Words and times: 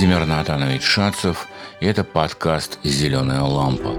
Владимир 0.00 0.24
Натанович 0.24 0.82
Шацев, 0.82 1.46
и 1.80 1.84
это 1.84 2.04
подкаст 2.04 2.78
«Зеленая 2.82 3.42
лампа». 3.42 3.98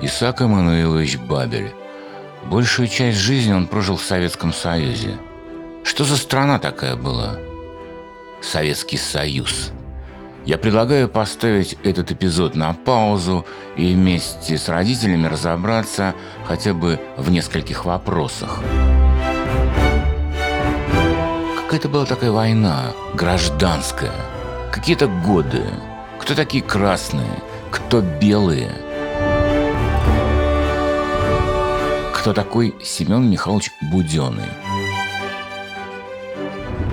Исаак 0.00 0.40
Эммануилович 0.40 1.18
Бабель. 1.18 1.74
Большую 2.46 2.88
часть 2.88 3.18
жизни 3.18 3.52
он 3.52 3.66
прожил 3.66 3.98
в 3.98 4.02
Советском 4.02 4.54
Союзе. 4.54 5.18
Что 5.84 6.04
за 6.04 6.16
страна 6.16 6.58
такая 6.58 6.96
была? 6.96 7.36
Советский 8.40 8.96
Союз. 8.96 9.70
Я 10.46 10.56
предлагаю 10.56 11.10
поставить 11.10 11.76
этот 11.84 12.10
эпизод 12.10 12.56
на 12.56 12.72
паузу 12.72 13.44
и 13.76 13.92
вместе 13.92 14.56
с 14.56 14.70
родителями 14.70 15.26
разобраться 15.26 16.14
хотя 16.46 16.72
бы 16.72 16.98
в 17.18 17.28
нескольких 17.30 17.84
вопросах. 17.84 18.62
Какая-то 21.76 21.92
была 21.92 22.06
такая 22.06 22.30
война, 22.30 22.94
гражданская. 23.12 24.14
Какие-то 24.72 25.08
годы. 25.08 25.62
Кто 26.18 26.34
такие 26.34 26.62
красные, 26.62 27.28
кто 27.70 28.00
белые. 28.00 28.70
Кто 32.14 32.32
такой 32.32 32.74
Семен 32.82 33.30
Михайлович 33.30 33.72
Буденный. 33.92 34.48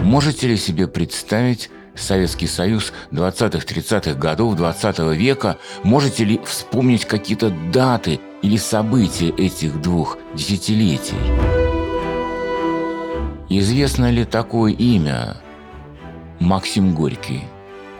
Можете 0.02 0.50
ли 0.50 0.58
себе 0.58 0.90
представить 0.90 1.70
Советский 1.96 2.48
Союз 2.48 2.92
20-30-х 3.12 4.16
годов 4.16 4.58
20 4.58 5.00
-го 5.00 5.16
века? 5.16 5.60
Можете 5.84 6.26
ли 6.26 6.42
вспомнить 6.44 7.06
какие-то 7.06 7.52
даты 7.72 8.20
или 8.42 8.58
события 8.58 9.30
этих 9.30 9.82
двух 9.82 10.18
десятилетий? 10.36 11.63
Известно 13.56 14.10
ли 14.10 14.26
такое 14.26 14.72
имя 14.74 15.38
Максим 16.40 16.96
Горький? 16.96 17.44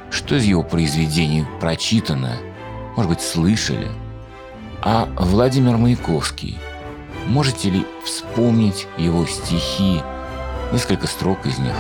Что 0.10 0.36
из 0.36 0.46
его 0.46 0.64
произведений 0.64 1.46
прочитано? 1.62 2.38
Может 2.96 3.12
быть, 3.12 3.22
слышали? 3.22 3.88
А 4.82 5.08
Владимир 5.16 5.78
Маяковский? 5.78 6.58
Можете 7.28 7.70
ли 7.70 7.86
вспомнить 8.04 8.88
его 8.98 9.28
стихи? 9.28 10.02
Несколько 10.72 11.06
строк 11.06 11.46
из 11.46 11.60
них. 11.60 11.76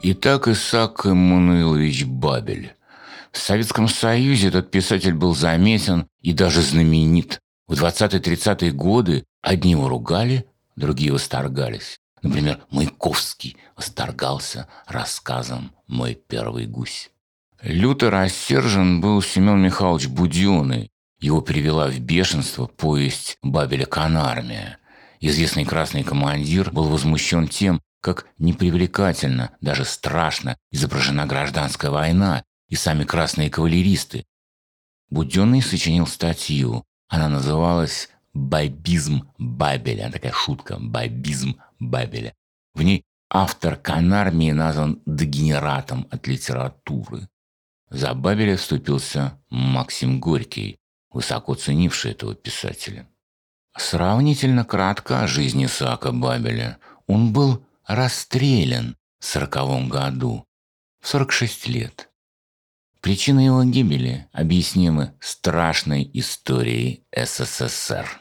Итак, 0.00 0.48
Исаак 0.48 1.04
Эммануилович 1.04 2.06
Бабель. 2.06 2.75
В 3.36 3.38
Советском 3.38 3.86
Союзе 3.86 4.48
этот 4.48 4.70
писатель 4.70 5.12
был 5.12 5.34
заметен 5.34 6.08
и 6.22 6.32
даже 6.32 6.62
знаменит. 6.62 7.38
В 7.68 7.74
20-30-е 7.74 8.72
годы 8.72 9.24
одни 9.42 9.72
его 9.72 9.90
ругали, 9.90 10.46
другие 10.74 11.12
восторгались. 11.12 11.98
Например, 12.22 12.60
Маяковский 12.70 13.58
восторгался 13.76 14.68
рассказом 14.86 15.72
«Мой 15.86 16.14
первый 16.14 16.64
гусь». 16.66 17.10
Люто 17.60 18.10
рассержен 18.10 19.02
был 19.02 19.20
Семен 19.20 19.60
Михайлович 19.60 20.08
Буденный. 20.08 20.90
Его 21.20 21.42
перевела 21.42 21.88
в 21.88 22.00
бешенство 22.00 22.66
повесть 22.66 23.36
Бабеля 23.42 23.84
Канармия. 23.84 24.78
Известный 25.20 25.66
красный 25.66 26.04
командир 26.04 26.70
был 26.70 26.84
возмущен 26.84 27.48
тем, 27.48 27.82
как 28.00 28.28
непривлекательно, 28.38 29.50
даже 29.60 29.84
страшно 29.84 30.56
изображена 30.72 31.26
гражданская 31.26 31.90
война 31.90 32.42
и 32.68 32.74
сами 32.74 33.04
красные 33.04 33.50
кавалеристы. 33.50 34.24
Буденный 35.10 35.62
сочинил 35.62 36.06
статью. 36.06 36.84
Она 37.08 37.28
называлась 37.28 38.08
«Байбизм 38.34 39.30
Бабеля». 39.38 40.10
Такая 40.10 40.32
шутка 40.32 40.78
«Байбизм 40.78 41.60
Бабеля». 41.78 42.34
В 42.74 42.82
ней 42.82 43.04
автор 43.30 43.76
Канармии 43.76 44.50
назван 44.50 45.00
дегенератом 45.06 46.06
от 46.10 46.26
литературы. 46.26 47.28
За 47.90 48.14
Бабеля 48.14 48.56
вступился 48.56 49.38
Максим 49.48 50.20
Горький, 50.20 50.78
высоко 51.10 51.54
ценивший 51.54 52.10
этого 52.12 52.34
писателя. 52.34 53.08
Сравнительно 53.76 54.64
кратко 54.64 55.20
о 55.20 55.26
жизни 55.26 55.66
Исаака 55.66 56.10
Бабеля. 56.10 56.78
Он 57.06 57.32
был 57.32 57.64
расстрелян 57.86 58.96
в 59.20 59.24
сороковом 59.24 59.88
году, 59.88 60.44
в 61.00 61.08
46 61.08 61.68
лет. 61.68 62.10
Причины 63.06 63.38
его 63.38 63.62
гибели 63.62 64.26
объяснимы 64.32 65.14
страшной 65.20 66.10
историей 66.12 67.04
СССР. 67.16 68.20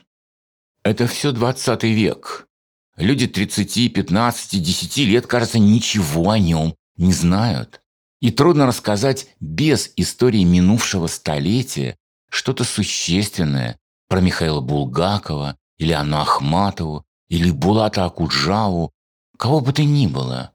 Это 0.83 1.07
все 1.07 1.31
20 1.31 1.81
век. 1.85 2.45
Люди 2.95 3.25
30, 3.25 3.91
15, 3.91 4.61
10 4.61 4.97
лет, 4.97 5.25
кажется, 5.25 5.57
ничего 5.57 6.29
о 6.29 6.37
нем 6.37 6.75
не 6.97 7.13
знают. 7.13 7.81
И 8.21 8.29
трудно 8.29 8.67
рассказать 8.67 9.29
без 9.39 9.91
истории 9.95 10.43
минувшего 10.43 11.07
столетия 11.07 11.97
что-то 12.29 12.63
существенное 12.63 13.79
про 14.07 14.21
Михаила 14.21 14.61
Булгакова 14.61 15.57
или 15.79 15.93
Анну 15.93 16.17
Ахматову 16.17 17.05
или 17.27 17.49
Булата 17.49 18.05
Акуджаву, 18.05 18.91
кого 19.35 19.61
бы 19.61 19.73
то 19.73 19.83
ни 19.83 20.05
было 20.05 20.51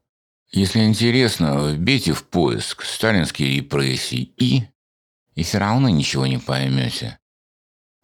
если 0.51 0.83
интересно, 0.83 1.69
вбейте 1.69 2.11
в 2.11 2.25
поиск 2.25 2.83
«сталинские 2.83 3.55
репрессии» 3.57 4.33
и... 4.37 4.63
И 5.35 5.43
все 5.43 5.59
равно 5.59 5.87
ничего 5.87 6.27
не 6.27 6.39
поймете. 6.39 7.17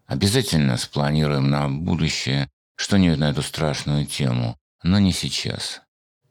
Обязательно 0.06 0.78
спланируем 0.78 1.50
на 1.50 1.68
будущее 1.68 2.50
что-нибудь 2.78 3.20
на 3.20 3.32
эту 3.32 3.42
страшную 3.42 4.06
тему, 4.06 4.58
но 4.82 4.98
не 4.98 5.12
сейчас. 5.12 5.82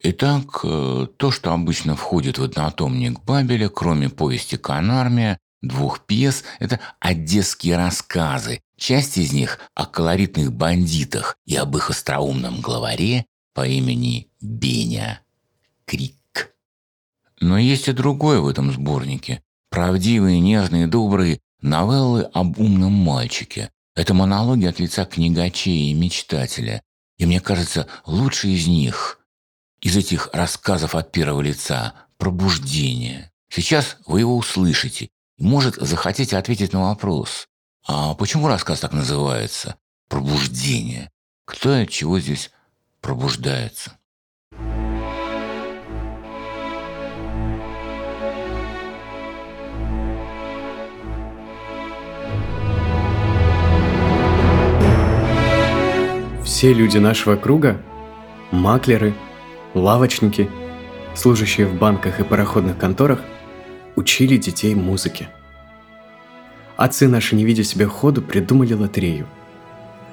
Итак, 0.00 0.60
э, 0.65 1.06
то, 1.19 1.31
что 1.31 1.53
обычно 1.53 1.97
входит 1.97 2.38
в 2.38 2.44
однотомник 2.44 3.21
Бабеля, 3.25 3.69
кроме 3.69 4.09
повести 4.09 4.56
«Канармия», 4.56 5.38
двух 5.60 6.06
пьес– 6.06 6.44
это 6.60 6.81
одесские 6.99 7.76
рассказы. 7.76 8.62
Часть 8.78 9.19
из 9.19 9.32
них 9.34 9.59
о 9.75 9.84
колоритных 9.84 10.50
бандитах 10.53 11.37
и 11.44 11.56
об 11.56 11.76
их 11.76 11.91
остроумном 11.91 12.62
главаре 12.62 13.26
по 13.53 13.66
имени 13.66 14.31
Беня 14.41 15.21
крик. 15.87 16.55
Но 17.41 17.59
есть 17.59 17.89
и 17.89 17.93
другое 17.93 18.41
в 18.41 18.49
этом 18.49 18.73
сборнике. 18.73 19.43
Правдивые, 19.71 20.41
нежные, 20.41 20.87
добрые 20.87 21.41
новеллы 21.61 22.23
об 22.33 22.59
умном 22.59 22.93
мальчике. 22.93 23.71
Это 23.95 24.15
монологи 24.15 24.67
от 24.67 24.79
лица 24.79 25.05
книгачей 25.05 25.91
и 25.91 25.95
мечтателя. 25.95 26.83
И 27.19 27.27
мне 27.27 27.41
кажется, 27.41 27.87
лучший 28.05 28.53
из 28.53 28.67
них, 28.67 29.21
из 29.81 29.97
этих 29.97 30.29
рассказов 30.33 30.95
от 30.95 31.13
первого 31.13 31.41
лица, 31.41 31.95
пробуждение. 32.19 33.31
Сейчас 33.49 33.97
вы 34.07 34.21
его 34.21 34.37
услышите 34.37 35.09
и, 35.39 35.45
может, 35.45 35.77
захотите 35.77 36.37
ответить 36.37 36.73
на 36.73 36.83
вопрос. 36.83 37.47
А 37.87 38.15
почему 38.15 38.49
рассказ 38.49 38.81
так 38.81 38.93
называется? 38.93 39.77
Пробуждение. 40.09 41.11
Кто 41.45 41.77
и 41.77 41.85
от 41.85 41.91
чего 41.91 42.19
здесь 42.21 42.51
пробуждается? 43.01 43.99
Все 56.47 56.73
люди 56.73 56.99
нашего 56.99 57.34
круга– 57.34 57.83
маклеры, 58.53 59.15
лавочники, 59.75 60.49
служащие 61.17 61.67
в 61.67 61.76
банках 61.76 62.20
и 62.20 62.25
пароходных 62.25 62.79
конторах– 62.79 63.20
учили 63.97 64.37
детей 64.37 64.76
музыке. 64.76 65.29
Отцы 66.76 67.09
наши, 67.09 67.35
не 67.35 67.44
видя 67.44 67.65
себе 67.65 67.87
ходу, 67.87 68.23
придумали 68.23 68.75
лотерею. 68.75 69.26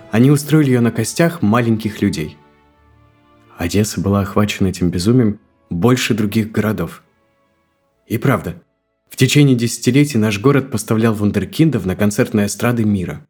Они 0.10 0.31
устроили 0.31 0.72
ее 0.72 0.80
на 0.80 0.92
костях 0.92 1.44
маленьких 1.44 2.02
людей. 2.02 2.36
Одесса 3.56 4.02
была 4.02 4.22
охвачена 4.22 4.69
этим 4.69 4.90
безумием 4.90 5.40
больше 5.69 6.16
других 6.16 6.52
городов. 6.52 7.04
И 8.07 8.18
правда, 8.18 8.60
в 9.07 9.18
течение 9.18 9.56
десятилетий 9.56 10.18
наш 10.18 10.40
город 10.40 10.72
поставлял 10.72 11.13
вундеркиндов 11.13 11.86
на 11.86 11.96
концертные 11.96 12.48
эстрады 12.48 12.86
мира. 12.86 13.28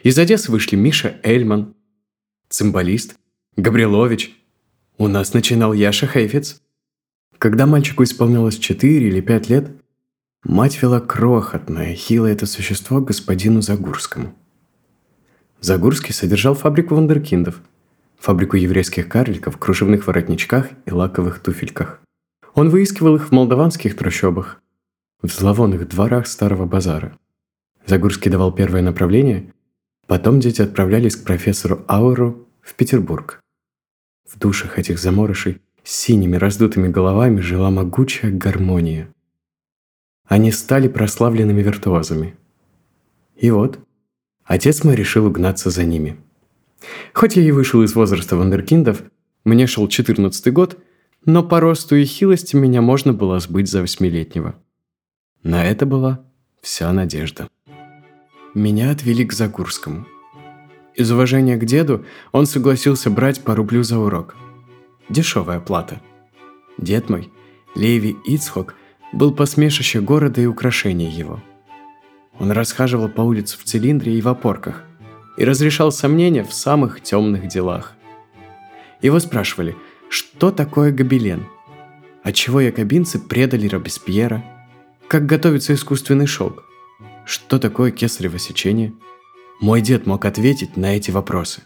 Из 0.00 0.16
Одессы 0.16 0.52
вышли 0.52 0.76
Миша 0.76 1.18
Эльман, 1.24 1.74
цимбалист, 2.56 3.16
Габрилович. 3.58 4.34
У 4.96 5.08
нас 5.08 5.34
начинал 5.34 5.74
Яша 5.74 6.06
Хейфец. 6.06 6.62
Когда 7.36 7.66
мальчику 7.66 8.02
исполнилось 8.02 8.56
4 8.56 9.08
или 9.08 9.20
5 9.20 9.50
лет, 9.50 9.72
мать 10.42 10.80
вела 10.80 11.00
крохотное, 11.00 11.94
хилое 11.94 12.32
это 12.32 12.46
существо 12.46 13.02
господину 13.02 13.60
Загурскому. 13.60 14.34
Загурский 15.60 16.14
содержал 16.14 16.54
фабрику 16.54 16.94
вундеркиндов, 16.94 17.60
фабрику 18.18 18.56
еврейских 18.56 19.06
карликов 19.06 19.58
кружевных 19.58 20.06
воротничках 20.06 20.70
и 20.86 20.90
лаковых 20.90 21.40
туфельках. 21.40 22.00
Он 22.54 22.70
выискивал 22.70 23.16
их 23.16 23.28
в 23.28 23.32
молдаванских 23.32 23.94
трущобах, 23.98 24.62
в 25.20 25.28
зловонных 25.28 25.86
дворах 25.88 26.26
старого 26.26 26.64
базара. 26.64 27.18
Загурский 27.84 28.30
давал 28.30 28.50
первое 28.50 28.80
направление 28.80 29.52
Потом 30.06 30.38
дети 30.38 30.62
отправлялись 30.62 31.16
к 31.16 31.24
профессору 31.24 31.84
Ауру 31.88 32.45
в 32.66 32.74
Петербург. 32.74 33.40
В 34.28 34.38
душах 34.38 34.78
этих 34.78 34.98
заморышей 34.98 35.62
с 35.84 35.92
синими 35.94 36.36
раздутыми 36.36 36.88
головами 36.88 37.40
жила 37.40 37.70
могучая 37.70 38.32
гармония. 38.32 39.08
Они 40.24 40.50
стали 40.50 40.88
прославленными 40.88 41.62
виртуозами. 41.62 42.34
И 43.36 43.52
вот, 43.52 43.78
отец 44.44 44.82
мой 44.82 44.96
решил 44.96 45.26
угнаться 45.26 45.70
за 45.70 45.84
ними. 45.84 46.18
Хоть 47.14 47.36
я 47.36 47.42
и 47.42 47.52
вышел 47.52 47.82
из 47.84 47.94
возраста 47.94 48.36
вандеркиндов, 48.36 49.04
мне 49.44 49.68
шел 49.68 49.86
14 49.86 50.52
год, 50.52 50.76
но 51.24 51.44
по 51.44 51.60
росту 51.60 51.94
и 51.94 52.04
хилости 52.04 52.56
меня 52.56 52.82
можно 52.82 53.12
было 53.12 53.38
сбыть 53.38 53.70
за 53.70 53.80
восьмилетнего. 53.80 54.56
На 55.44 55.64
это 55.64 55.86
была 55.86 56.24
вся 56.60 56.92
надежда. 56.92 57.48
Меня 58.54 58.90
отвели 58.90 59.24
к 59.24 59.32
Загурскому. 59.32 60.06
Из 60.96 61.10
уважения 61.10 61.56
к 61.56 61.64
деду 61.64 62.04
он 62.32 62.46
согласился 62.46 63.10
брать 63.10 63.44
по 63.44 63.54
рублю 63.54 63.82
за 63.82 63.98
урок. 63.98 64.34
Дешевая 65.08 65.60
плата. 65.60 66.00
Дед 66.78 67.08
мой, 67.08 67.30
Леви 67.74 68.16
Ицхок, 68.24 68.74
был 69.12 69.32
посмешище 69.32 70.00
города 70.00 70.40
и 70.40 70.46
украшение 70.46 71.10
его. 71.10 71.42
Он 72.38 72.50
расхаживал 72.50 73.08
по 73.08 73.20
улице 73.20 73.56
в 73.58 73.64
цилиндре 73.64 74.18
и 74.18 74.20
в 74.20 74.28
опорках 74.28 74.82
и 75.36 75.44
разрешал 75.44 75.92
сомнения 75.92 76.42
в 76.42 76.52
самых 76.52 77.00
темных 77.00 77.46
делах. 77.46 77.92
Его 79.02 79.20
спрашивали– 79.20 79.76
что 80.08 80.50
такое 80.50 80.92
гобелен? 80.92 81.46
Отчего 82.22 82.60
якобинцы 82.60 83.18
предали 83.18 83.68
Робеспьера? 83.68 84.44
Как 85.08 85.26
готовится 85.26 85.74
искусственный 85.74 86.26
шелк? 86.26 86.64
Что 87.24 87.58
такое 87.58 87.90
кесарево 87.90 88.38
сечение? 88.38 88.92
Мой 89.60 89.80
дед 89.80 90.06
мог 90.06 90.24
ответить 90.24 90.76
на 90.76 90.96
эти 90.96 91.10
вопросы. 91.10 91.62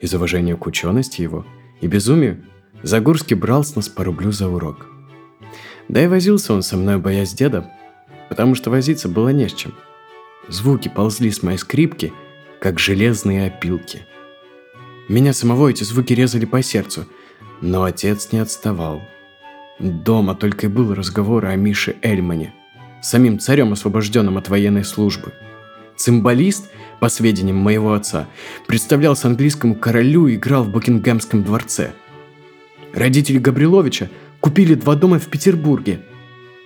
Из 0.00 0.14
уважения 0.14 0.56
к 0.56 0.66
учености 0.66 1.22
его 1.22 1.46
и 1.80 1.86
безумию 1.86 2.44
Загурский 2.82 3.36
брал 3.36 3.62
с 3.62 3.76
нас 3.76 3.88
по 3.88 4.04
рублю 4.04 4.32
за 4.32 4.48
урок. 4.48 4.86
Да 5.88 6.02
и 6.02 6.06
возился 6.06 6.54
он 6.54 6.62
со 6.62 6.76
мной, 6.76 6.98
боясь 6.98 7.34
деда, 7.34 7.70
потому 8.28 8.54
что 8.54 8.70
возиться 8.70 9.08
было 9.08 9.28
не 9.30 9.48
с 9.48 9.52
чем. 9.52 9.74
Звуки 10.48 10.88
ползли 10.88 11.30
с 11.30 11.42
моей 11.42 11.58
скрипки, 11.58 12.12
как 12.60 12.78
железные 12.78 13.46
опилки. 13.46 14.06
Меня 15.08 15.32
самого 15.32 15.68
эти 15.68 15.84
звуки 15.84 16.12
резали 16.12 16.44
по 16.44 16.62
сердцу– 16.62 17.06
но 17.60 17.84
отец 17.84 18.32
не 18.32 18.38
отставал. 18.38 19.02
Дома 19.78 20.34
только 20.34 20.66
и 20.66 20.70
был 20.70 20.94
разговор 20.94 21.46
о 21.46 21.56
Мише 21.56 21.96
Эльмане, 22.02 22.54
самим 23.02 23.38
царем, 23.38 23.72
освобожденным 23.72 24.36
от 24.38 24.48
военной 24.48 24.84
службы. 24.84 25.32
Цимбалист, 25.96 26.70
по 27.00 27.08
сведениям 27.08 27.56
моего 27.56 27.94
отца, 27.94 28.28
представлялся 28.66 29.28
английскому 29.28 29.74
королю 29.74 30.26
и 30.26 30.36
играл 30.36 30.64
в 30.64 30.70
Букингемском 30.70 31.42
дворце. 31.42 31.92
Родители 32.92 33.38
Габриловича 33.38 34.08
купили 34.40 34.74
два 34.74 34.94
дома 34.94 35.18
в 35.18 35.26
Петербурге. 35.26 36.00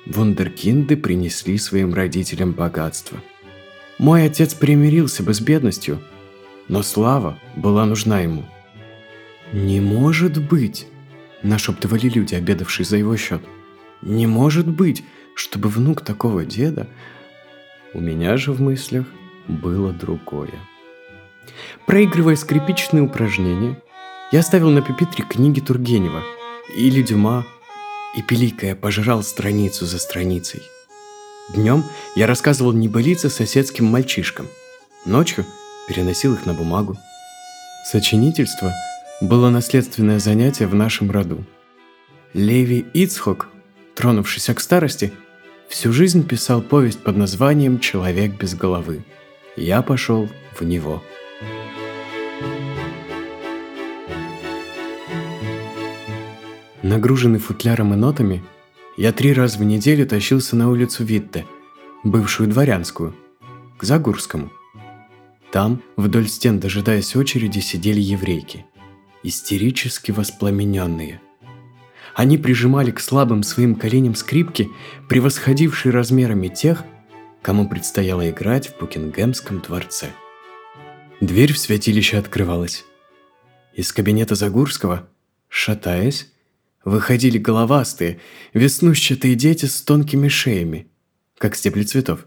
Вундеркинды 0.06 0.96
принесли 0.96 1.56
своим 1.56 1.94
родителям 1.94 2.52
богатство. 2.52 3.18
Мой 3.98 4.24
отец 4.24 4.54
примирился 4.54 5.22
бы 5.22 5.32
с 5.32 5.40
бедностью, 5.40 6.00
но 6.68 6.82
слава 6.82 7.38
была 7.56 7.86
нужна 7.86 8.20
ему– 8.20 8.44
«Не 9.54 9.80
может 9.80 10.42
быть!»– 10.42 10.88
нашептывали 11.44 12.08
люди, 12.08 12.34
обедавшие 12.34 12.84
за 12.84 12.96
его 12.96 13.16
счет. 13.16 13.40
«Не 14.02 14.26
может 14.26 14.66
быть, 14.66 15.04
чтобы 15.36 15.68
внук 15.68 16.00
такого 16.00 16.44
деда...» 16.44 16.88
У 17.92 18.00
меня 18.00 18.36
же 18.36 18.50
в 18.50 18.60
мыслях 18.60 19.06
было 19.48 19.92
другое. 19.92 20.54
Проигрывая 21.86 22.36
скрипичные 22.36 23.02
упражнения, 23.02 23.80
я 24.32 24.42
ставил 24.42 24.70
на 24.70 24.82
пепитре 24.82 25.24
книги 25.24 25.60
Тургенева 25.60 26.22
или 26.76 27.02
Дюма, 27.02 27.44
и 28.16 28.22
пиликая 28.22 28.74
пожирал 28.74 29.22
страницу 29.22 29.86
за 29.86 29.98
страницей. 29.98 30.62
Днем 31.54 31.84
я 32.14 32.26
рассказывал 32.26 32.72
небылицы 32.72 33.28
соседским 33.28 33.86
мальчишкам, 33.86 34.46
ночью 35.04 35.44
переносил 35.88 36.34
их 36.34 36.46
на 36.46 36.54
бумагу. 36.54 36.96
Сочинительство– 37.84 38.72
было 39.20 39.50
наследственное 39.50 40.18
занятие 40.18 40.66
в 40.66 40.74
нашем 40.74 41.10
роду. 41.10 41.44
Леви 42.32 42.84
Ицхок, 42.94 43.48
тронувшийся 43.94 44.54
к 44.54 44.60
старости, 44.60 45.12
всю 45.68 45.92
жизнь 45.92 46.26
писал 46.26 46.62
повесть 46.62 47.00
под 47.00 47.16
названием 47.16 47.78
«Человек 47.78 48.32
без 48.32 48.54
головы». 48.54 49.04
Я 49.56 49.82
пошел 49.82 50.28
в 50.58 50.62
него. 50.64 51.02
Нагруженный 56.82 57.38
футляром 57.38 57.94
и 57.94 57.96
нотами, 57.96 58.42
я 58.96 59.12
три 59.12 59.32
раза 59.32 59.58
в 59.58 59.64
неделю 59.64 60.06
тащился 60.06 60.54
на 60.56 60.70
улицу 60.70 61.04
Витте, 61.04 61.46
бывшую 62.02 62.48
дворянскую, 62.48 63.14
к 63.78 63.84
Загурскому. 63.84 64.50
Там, 65.50 65.82
вдоль 65.96 66.28
стен 66.28 66.60
дожидаясь 66.60 67.16
очереди, 67.16 67.60
сидели 67.60 68.00
еврейки– 68.00 68.66
истерически 69.24 70.12
воспламененные. 70.12 71.20
Они 72.14 72.38
прижимали 72.38 72.92
к 72.92 73.00
слабым 73.00 73.42
своим 73.42 73.74
коленям 73.74 74.14
скрипки, 74.14 74.68
превосходившие 75.08 75.92
размерами 75.92 76.48
тех, 76.48 76.84
кому 77.44 77.68
предстояло 77.68 78.30
играть 78.30 78.68
в 78.68 78.78
Букингемском 78.78 79.60
дворце. 79.60 80.08
Дверь 81.20 81.52
в 81.52 81.58
святилище 81.58 82.16
открывалась. 82.16 82.86
Из 83.74 83.92
кабинета 83.92 84.34
Загурского, 84.34 85.06
шатаясь, 85.48 86.32
выходили 86.86 87.36
головастые, 87.36 88.18
веснущатые 88.54 89.34
дети 89.34 89.66
с 89.66 89.82
тонкими 89.82 90.28
шеями, 90.28 90.88
как 91.36 91.54
стебли 91.54 91.82
цветов, 91.82 92.26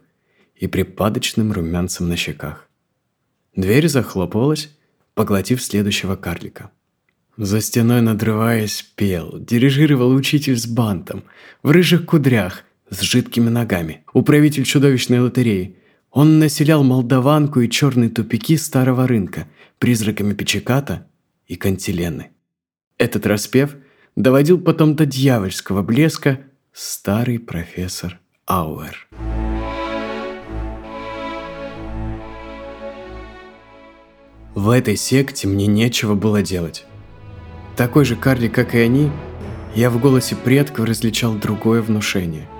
и 0.55 0.67
припадочным 0.67 1.51
румянцем 1.51 2.07
на 2.07 2.15
щеках. 2.15 2.69
Дверь 3.55 3.87
захлопывалась, 3.87 4.69
поглотив 5.15 5.63
следующего 5.63 6.15
карлика– 6.15 6.69
за 7.37 7.61
стеной 7.61 8.01
надрываясь 8.01 8.81
пел, 8.95 9.37
дирижировал 9.37 10.11
учитель 10.11 10.57
с 10.57 10.65
бантом, 10.65 11.23
в 11.61 11.69
рыжих 11.69 12.07
кудрях, 12.07 12.63
с 12.89 13.01
жидкими 13.01 13.49
ногами, 13.49 14.03
управитель 14.13 14.63
чудовищной 14.63 15.19
лотереи. 15.19 15.77
Он 16.11 16.39
населял 16.39 16.83
Молдаванку 16.83 17.59
и 17.59 17.69
черные 17.69 18.09
тупики 18.09 18.57
старого 18.57 19.07
рынка 19.07 19.47
призраками 19.77 20.33
Печеката 20.33 21.07
и 21.45 21.55
Кантилены. 21.55 22.31
Этот 22.97 23.25
распев 23.27 23.75
доводил 24.15 24.59
потом 24.59 24.95
до 24.95 25.05
дьявольского 25.05 25.83
блеска 25.83 26.39
старый 26.73 27.39
профессор 27.39 28.19
Ауэр. 28.45 29.07
В 34.55 34.69
этой 34.71 34.95
секте 34.95 35.47
мне 35.47 35.67
нечего 35.67 36.15
было 36.15 36.41
делать. 36.41 36.85
Такой 37.75 38.05
же 38.05 38.15
карлик, 38.15 38.55
как 38.55 38.73
и 38.73 38.79
они, 38.79 39.11
я 39.75 39.91
в 39.91 40.01
голосе 40.01 40.35
предков 40.35 40.85
различал 40.85 41.35
другое 41.35 41.83
внушение– 41.83 42.49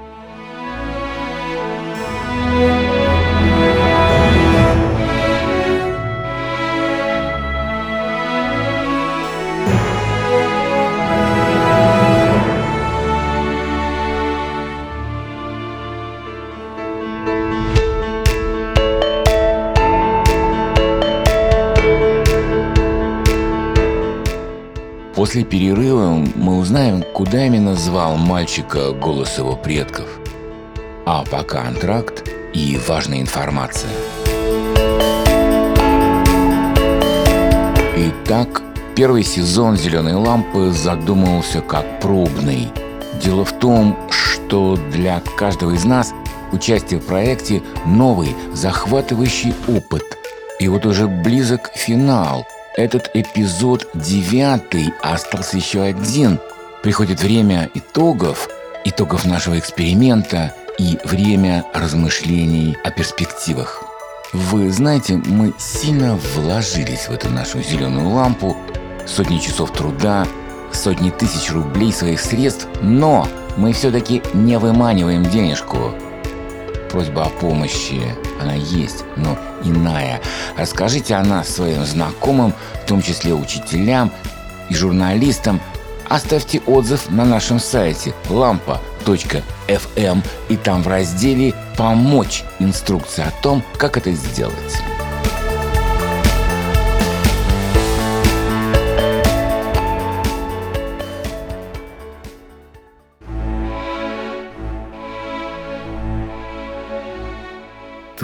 После 25.17 25.43
перерыва 25.43 26.23
мы 26.35 26.59
узнаем, 26.59 27.01
куда 27.01 27.47
именно 27.47 27.75
звал 27.75 28.17
мальчика 28.17 28.91
голос 28.91 29.39
его 29.39 29.55
предков. 29.55 30.05
А 31.07 31.23
пока 31.23 31.63
антракт 31.63 32.29
и 32.53 32.79
важная 32.87 33.21
информация. 33.21 33.89
Итак, 37.95 38.61
первый 38.95 39.23
сезон 39.23 39.75
«Зеленой 39.75 40.13
лампы» 40.13 40.69
задумывался 40.69 41.61
как 41.61 41.99
пробный. 41.99 42.71
Дело 43.19 43.43
в 43.43 43.53
том, 43.53 43.97
что 44.11 44.77
для 44.91 45.19
каждого 45.35 45.71
из 45.71 45.83
нас 45.83 46.13
участие 46.51 46.99
в 46.99 47.07
проекте– 47.07 47.63
новый, 47.87 48.35
захватывающий 48.53 49.55
опыт. 49.67 50.03
И 50.59 50.67
вот 50.67 50.85
уже 50.85 51.07
близок 51.07 51.71
финал– 51.73 52.45
этот 52.77 53.09
эпизод 53.13 53.89
девятый, 53.93 54.93
остался 55.01 55.57
еще 55.57 55.81
один. 55.81 56.39
Приходит 56.83 57.21
время 57.21 57.69
итогов, 57.73 58.47
итогов 58.85 59.25
нашего 59.25 59.59
эксперимента 59.59 60.53
и 60.77 60.97
время 61.03 61.65
размышлений 61.73 62.77
о 62.83 62.91
перспективах. 62.91 63.83
Вы 64.31 64.71
знаете, 64.71 65.15
мы 65.25 65.53
сильно 65.57 66.15
вложились 66.35 67.07
в 67.07 67.11
эту 67.11 67.29
нашу 67.29 67.61
зеленую 67.61 68.09
лампу, 68.09 68.55
сотни 69.05 69.39
часов 69.39 69.73
труда, 69.73 70.27
сотни 70.71 71.09
тысяч 71.09 71.51
рублей 71.51 71.91
своих 71.91 72.21
средств, 72.21 72.67
но 72.81 73.27
мы 73.57 73.73
все-таки 73.73 74.21
не 74.33 74.59
выманиваем 74.59 75.23
денежку. 75.23 75.93
Просьба 76.91 77.23
о 77.23 77.29
помощи, 77.29 78.01
она 78.41 78.53
есть, 78.53 79.03
но 79.15 79.37
иная. 79.63 80.21
Расскажите 80.57 81.15
о 81.15 81.23
нас 81.23 81.49
своим 81.49 81.83
знакомым, 81.85 82.53
в 82.83 82.87
том 82.87 83.01
числе 83.01 83.33
учителям 83.33 84.11
и 84.69 84.75
журналистам. 84.75 85.61
Оставьте 86.09 86.61
отзыв 86.65 87.09
на 87.09 87.25
нашем 87.25 87.59
сайте 87.59 88.13
lampa.fm 88.29 90.23
и 90.49 90.55
там 90.55 90.83
в 90.83 90.87
разделе 90.87 91.53
«Помочь» 91.75 92.43
инструкция 92.59 93.27
о 93.27 93.41
том, 93.41 93.63
как 93.77 93.97
это 93.97 94.11
сделать. 94.13 94.96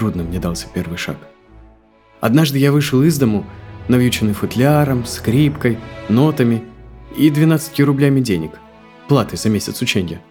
Трудно 0.03 0.23
мне 0.23 0.37
дался 0.37 0.67
первый 0.67 0.97
шаг. 0.97 1.15
Однажды 2.19 2.57
я 2.57 2.73
вышел 2.73 3.01
из 3.03 3.17
дому, 3.17 3.45
навьюченный 3.87 4.33
футляром, 4.33 5.05
скрипкой, 5.05 5.79
нотами 6.09 6.61
и 7.17 7.29
12 7.29 7.79
рублями 7.79 8.19
денег, 8.19 8.51
платы 9.07 9.37
за 9.37 9.47
месяц 9.47 9.81
учения. 9.81 10.21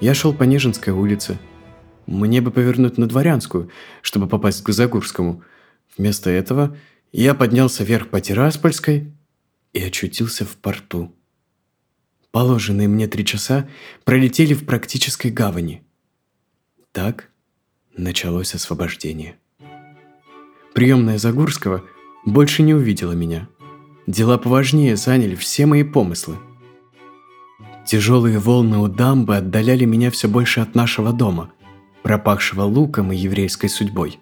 Я 0.00 0.14
шел 0.14 0.34
по 0.34 0.42
Нежинской 0.42 0.92
улице. 0.92 1.38
Мне 2.06 2.40
бы 2.40 2.50
повернуть 2.50 2.98
на 2.98 3.06
Дворянскую, 3.06 3.70
чтобы 4.02 4.26
попасть 4.26 4.64
к 4.64 4.72
Загурскому. 4.72 5.44
Вместо 5.96 6.30
этого 6.30 6.76
я 7.12 7.34
поднялся 7.34 7.84
вверх 7.84 8.08
по 8.08 8.20
Тираспольской 8.20 9.14
и 9.74 9.80
очутился 9.80 10.44
в 10.44 10.56
порту. 10.56 11.14
Положенные 12.32 12.88
мне 12.88 13.06
три 13.06 13.24
часа 13.24 13.68
пролетели 14.02 14.54
в 14.54 14.66
практической 14.66 15.30
гавани. 15.30 15.84
Так 16.90 17.30
началось 17.96 18.54
освобождение. 18.54 19.36
Приемная 20.74 21.18
Загурского 21.18 21.84
больше 22.24 22.62
не 22.62 22.74
увидела 22.74 23.12
меня. 23.12 23.48
Дела 24.06 24.38
поважнее 24.38 24.96
заняли 24.96 25.34
все 25.34 25.66
мои 25.66 25.82
помыслы. 25.82 26.36
Тяжелые 27.86 28.38
волны 28.38 28.78
у 28.78 28.88
дамбы 28.88 29.36
отдаляли 29.36 29.84
меня 29.84 30.10
все 30.10 30.28
больше 30.28 30.60
от 30.60 30.74
нашего 30.74 31.12
дома, 31.12 31.50
пропахшего 32.02 32.62
луком 32.62 33.12
и 33.12 33.16
еврейской 33.16 33.68
судьбой. 33.68 34.18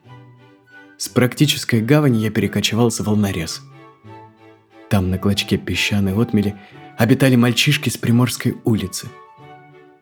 С 0.97 1.09
практической 1.09 1.81
гавани 1.81 2.19
я 2.19 2.31
перекочевал 2.31 2.90
за 2.90 3.02
волнорез. 3.02 3.62
Там, 4.88 5.11
на 5.11 5.19
клочке 5.19 5.57
песчаной 5.57 6.14
отмели, 6.14 6.54
обитали 6.97 7.37
мальчишки 7.37 7.88
с 7.88 7.97
Приморской 7.97 8.57
улицы. 8.64 9.09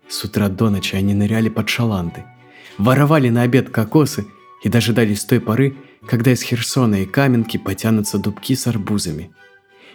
С 0.09 0.23
утра 0.25 0.49
до 0.49 0.69
ночи 0.69 0.95
они 0.97 1.15
ныряли 1.15 1.49
под 1.49 1.69
шаланды– 1.69 2.25
воровали 2.79 3.29
на 3.29 3.43
обед 3.43 3.71
кокосы 3.71 4.27
и 4.63 4.69
дожидались 4.69 5.25
той 5.25 5.41
поры, 5.41 5.77
когда 6.07 6.33
из 6.33 6.43
Херсона 6.43 7.03
и 7.03 7.07
Каменки 7.07 7.57
потянутся 7.57 8.19
дубки 8.19 8.55
с 8.55 8.67
арбузами. 8.67 9.33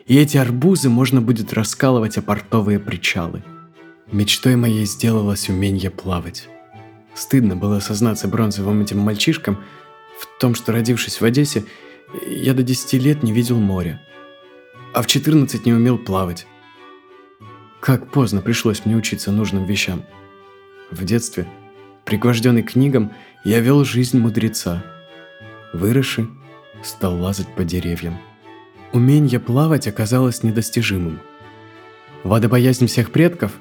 И 0.05 0.17
эти 0.17 0.37
арбузы 0.37 0.89
можно 0.89 1.21
будет 1.21 1.53
раскалывать 1.53 2.17
о 2.17 2.21
портовые 2.21 2.79
причалы. 2.79 3.43
Мечтой 4.11 4.55
моей 4.55 4.85
сделалось 4.85 5.49
умение 5.49 5.91
плавать. 5.91 6.47
Стыдно 7.13 7.55
было 7.55 7.79
сознаться 7.79 8.27
бронзовым 8.27 8.81
этим 8.81 8.99
мальчишкам 8.99 9.57
в 10.19 10.39
том, 10.39 10.55
что, 10.55 10.71
родившись 10.71 11.19
в 11.19 11.25
Одессе, 11.25 11.65
я 12.25 12.53
до 12.53 12.63
10 12.63 12.93
лет 12.93 13.23
не 13.23 13.33
видел 13.33 13.59
моря, 13.59 14.01
а 14.93 15.01
в 15.01 15.07
14 15.07 15.65
не 15.65 15.73
умел 15.73 15.97
плавать. 15.97 16.47
Как 17.81 18.11
поздно 18.11 18.41
пришлось 18.41 18.85
мне 18.85 18.95
учиться 18.95 19.31
нужным 19.31 19.65
вещам. 19.65 20.03
В 20.89 21.03
детстве– 21.03 21.47
Пригвожденный 22.07 22.63
книгам, 22.63 23.11
я 23.43 23.59
вел 23.59 23.83
жизнь 23.83 24.17
мудреца. 24.17 24.81
Выросши, 25.73 26.29
стал 26.81 27.21
лазать 27.21 27.53
по 27.53 27.65
деревьям. 27.65 28.17
Умение 28.93 29.41
плавать 29.41 29.89
оказалось 29.89 30.41
недостижимым. 30.41 31.19
Водобоязнь 32.23 32.87
всех 32.87 33.11
предков, 33.11 33.51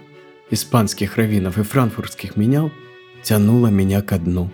испанских 0.49 1.17
раввинов 1.17 1.59
и 1.59 1.65
франкфуртских 1.65 2.37
менял, 2.37 2.71
тянула 3.25 3.67
меня 3.67 4.01
ко 4.01 4.17
дну. 4.17 4.49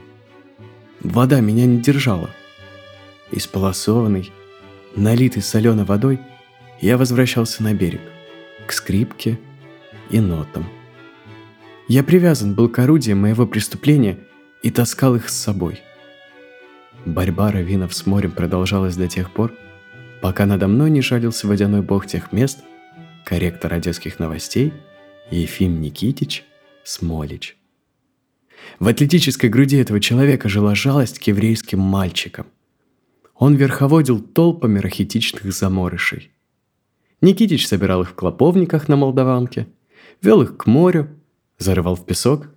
Вода 1.00 1.40
меня 1.40 1.66
не 1.66 1.82
держала. 1.82 2.30
Исполосованный, 3.30 4.32
налитый 4.96 5.42
соленой 5.42 5.84
водой, 5.84 6.18
я 6.80 6.96
возвращался 6.96 7.62
на 7.62 7.74
берег, 7.74 8.00
к 8.66 8.72
скрипке 8.72 9.38
и 10.08 10.18
нотам. 10.18 10.66
Я 11.92 12.02
привязан 12.02 12.54
был 12.54 12.70
к 12.70 12.78
орудиям 12.78 13.20
моего 13.20 13.46
преступления 13.46 14.18
и 14.62 14.70
таскал 14.70 15.14
их 15.14 15.28
с 15.28 15.36
собой. 15.36 15.82
Борьба 17.04 17.52
раввинов 17.52 17.92
с 17.92 18.06
морем 18.06 18.30
продолжалась 18.30 18.96
до 18.96 19.08
тех 19.08 19.30
пор, 19.30 19.52
пока 20.22 20.46
надо 20.46 20.68
мной 20.68 20.88
не 20.88 21.02
жалился 21.02 21.46
водяной 21.46 21.82
бог 21.82 22.06
тех 22.06 22.32
мест, 22.32 22.60
корректор 23.26 23.74
одесских 23.74 24.18
новостей 24.18 24.72
Ефим 25.30 25.82
Никитич 25.82 26.46
Смолич. 26.82 27.58
В 28.78 28.88
атлетической 28.88 29.50
груди 29.50 29.76
этого 29.76 30.00
человека 30.00 30.48
жила 30.48 30.74
жалость 30.74 31.18
к 31.18 31.24
еврейским 31.24 31.78
мальчикам. 31.78 32.46
Он 33.34 33.54
верховодил 33.54 34.18
толпами 34.18 34.78
рахитичных 34.78 35.52
заморышей. 35.52 36.30
Никитич 37.20 37.68
собирал 37.68 38.00
их 38.00 38.12
в 38.12 38.14
клоповниках 38.14 38.88
на 38.88 38.96
Молдаванке, 38.96 39.68
вел 40.22 40.40
их 40.40 40.56
к 40.56 40.64
морю 40.64 41.18
зарывал 41.62 41.96
в 41.96 42.04
песок, 42.04 42.48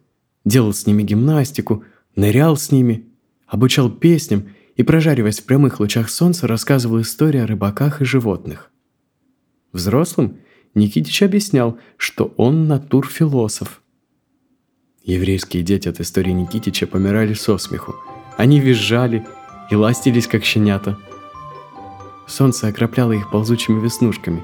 делал 0.44 0.74
с 0.74 0.86
ними 0.86 1.04
гимнастику, 1.04 1.84
нырял 2.16 2.58
с 2.58 2.72
ними, 2.72 3.08
обучал 3.48 3.90
песням 3.90 4.50
и, 4.76 4.84
прожариваясь 4.84 5.40
в 5.40 5.46
прямых 5.46 5.80
лучах 5.80 6.10
солнца, 6.10 6.48
рассказывал 6.48 7.02
истории 7.02 7.40
о 7.40 7.48
рыбаках 7.48 8.02
и 8.02 8.06
животных. 8.06 8.72
Взрослым 9.72 10.38
Никитич 10.74 11.24
объяснял, 11.24 11.78
что 11.98 12.34
он 12.38 12.68
натурфилософ. 12.68 13.82
Еврейские 15.04 15.64
дети 15.64 15.88
от 15.88 16.00
истории 16.00 16.32
Никитича 16.32 16.88
помирали 16.88 17.34
со 17.34 17.58
смеху. 17.58 17.96
Они 18.38 18.60
визжали 18.60 19.26
и 19.72 19.76
ластились, 19.76 20.28
как 20.28 20.44
щенята. 20.44 20.98
Солнце 22.28 22.68
окропляло 22.68 23.12
их 23.12 23.30
ползучими 23.30 23.80
веснушками, 23.80 24.44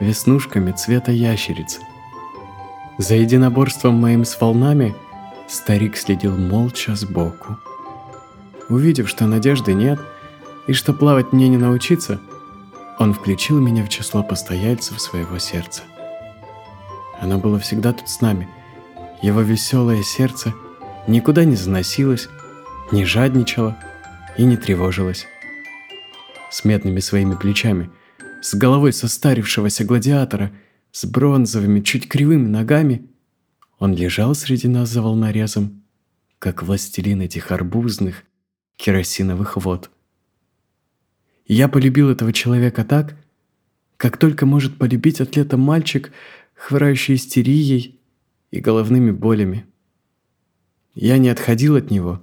веснушками 0.00 0.72
цвета 0.72 1.12
ящерицы– 1.12 1.80
за 2.98 3.14
единоборством 3.14 3.94
моим 3.94 4.24
с 4.24 4.38
волнами 4.40 4.94
старик 5.48 5.96
следил 5.96 6.36
молча 6.36 6.96
сбоку. 6.96 7.56
Увидев, 8.68 9.08
что 9.08 9.26
надежды 9.26 9.72
нет 9.72 10.00
и 10.66 10.72
что 10.72 10.92
плавать 10.92 11.32
мне 11.32 11.48
не 11.48 11.56
научиться, 11.56 12.20
он 12.98 13.14
включил 13.14 13.60
меня 13.60 13.84
в 13.84 13.88
число 13.88 14.24
постояльцев 14.24 15.00
своего 15.00 15.38
сердца. 15.38 15.82
Оно 17.20 17.38
было 17.38 17.58
всегда 17.60 17.92
тут 17.92 18.08
с 18.08 18.20
нами. 18.20 18.48
Его 19.22 19.40
веселое 19.42 20.02
сердце 20.02 20.52
никуда 21.06 21.44
не 21.44 21.54
заносилось, 21.54 22.28
не 22.90 23.04
жадничало 23.04 23.76
и 24.36 24.44
не 24.44 24.56
тревожилось. 24.56 25.26
С 26.50 26.64
медными 26.64 26.98
своими 26.98 27.36
плечами, 27.36 27.90
с 28.42 28.54
головой 28.54 28.92
состарившегося 28.92 29.84
гладиатора– 29.84 30.50
с 30.92 31.04
бронзовыми, 31.04 31.80
чуть 31.80 32.08
кривыми 32.08 32.46
ногами, 32.46 33.08
он 33.78 33.94
лежал 33.94 34.34
среди 34.34 34.68
нас 34.68 34.88
за 34.88 35.02
волнорезом, 35.02 35.82
как 36.38 36.62
властелин 36.62 37.20
этих 37.20 37.52
арбузных 37.52 38.24
керосиновых 38.76 39.56
вод. 39.56 39.90
я 41.46 41.68
полюбил 41.68 42.10
этого 42.10 42.32
человека 42.32 42.84
так, 42.84 43.16
как 43.96 44.16
только 44.16 44.46
может 44.46 44.78
полюбить 44.78 45.20
атлета 45.20 45.56
мальчик, 45.56 46.12
хворающий 46.54 47.14
истерией 47.16 48.00
и 48.50 48.60
головными 48.60 49.10
болями. 49.10 49.66
Я 50.94 51.18
не 51.18 51.28
отходил 51.28 51.76
от 51.76 51.90
него 51.90 52.22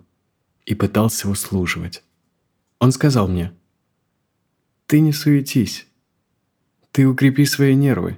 и 0.66 0.76
пытался 0.76 1.30
услуживать. 1.30 2.04
Он 2.80 2.92
сказал 2.92 3.28
мне, 3.28 3.54
«Ты 4.86 5.00
не 5.00 5.12
суетись, 5.12 5.88
ты 6.92 7.08
укрепи 7.08 7.46
свои 7.46 7.76
нервы, 7.76 8.18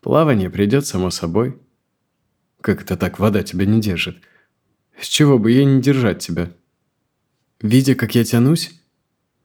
Плавание 0.00 0.50
придет 0.50 0.86
само 0.86 1.10
собой. 1.10 1.58
Как 2.60 2.82
это 2.82 2.96
так 2.96 3.18
вода 3.18 3.42
тебя 3.42 3.66
не 3.66 3.80
держит? 3.80 4.18
С 5.00 5.06
чего 5.06 5.38
бы 5.38 5.50
ей 5.50 5.64
не 5.64 5.80
держать 5.80 6.20
тебя? 6.20 6.52
Видя, 7.60 7.94
как 7.94 8.14
я 8.14 8.24
тянусь, 8.24 8.72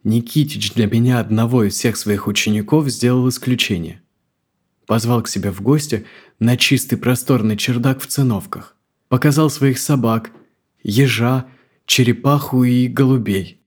Никитич 0.04 0.74
для 0.74 0.88
меня 0.88 1.20
одного 1.20 1.64
из 1.64 1.74
всех 1.74 1.96
своих 1.96 2.28
учеников 2.28 2.90
сделал 2.90 3.28
исключение. 3.30 4.02
Позвал 4.86 5.24
к 5.24 5.30
себе 5.30 5.52
в 5.52 5.62
гости 5.62 6.06
на 6.40 6.58
чистый 6.58 6.98
просторный 6.98 7.56
чердак 7.56 8.02
в 8.02 8.08
циновках. 8.08 8.76
Показал 9.08 9.50
своих 9.50 9.80
собак, 9.80 10.32
ежа, 10.84 11.48
черепаху 11.86 12.64
и 12.64 12.88
голубей. 12.88 13.62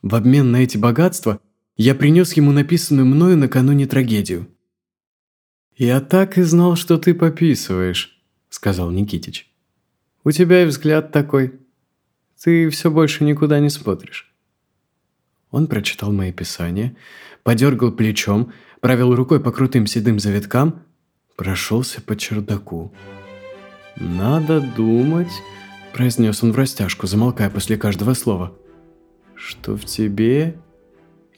В 0.00 0.14
обмен 0.14 0.52
на 0.52 0.58
эти 0.58 0.76
богатства 0.76 1.40
я 1.76 1.94
принес 1.94 2.34
ему 2.34 2.52
написанную 2.52 3.06
мною 3.06 3.36
накануне 3.36 3.86
трагедию. 3.86 4.48
«Я 5.76 6.00
так 6.00 6.36
и 6.36 6.42
знал, 6.42 6.76
что 6.76 6.98
ты 6.98 7.14
пописываешь»,— 7.14 8.20
сказал 8.50 8.90
Никитич. 8.90 9.50
«У 10.24 10.30
тебя 10.30 10.62
и 10.62 10.66
взгляд 10.66 11.12
такой. 11.12 11.54
Ты 12.42 12.68
все 12.68 12.90
больше 12.90 13.24
никуда 13.24 13.58
не 13.58 13.70
смотришь». 13.70 14.32
Он 15.50 15.66
прочитал 15.66 16.12
мои 16.12 16.32
писания, 16.32 16.96
подергал 17.42 17.92
плечом, 17.92 18.52
провел 18.80 19.14
рукой 19.14 19.40
по 19.40 19.50
крутым 19.50 19.86
седым 19.86 20.18
завиткам, 20.18 20.82
прошелся 21.36 22.02
по 22.02 22.16
чердаку. 22.16 22.92
«Надо 23.96 24.60
думать»,— 24.60 25.32
произнес 25.92 26.42
он 26.42 26.52
в 26.52 26.56
растяжку, 26.56 27.06
замолкая 27.06 27.50
после 27.50 27.76
каждого 27.76 28.14
слова, 28.14 28.56
«что 29.34 29.76
в 29.76 29.84
тебе 29.84 30.58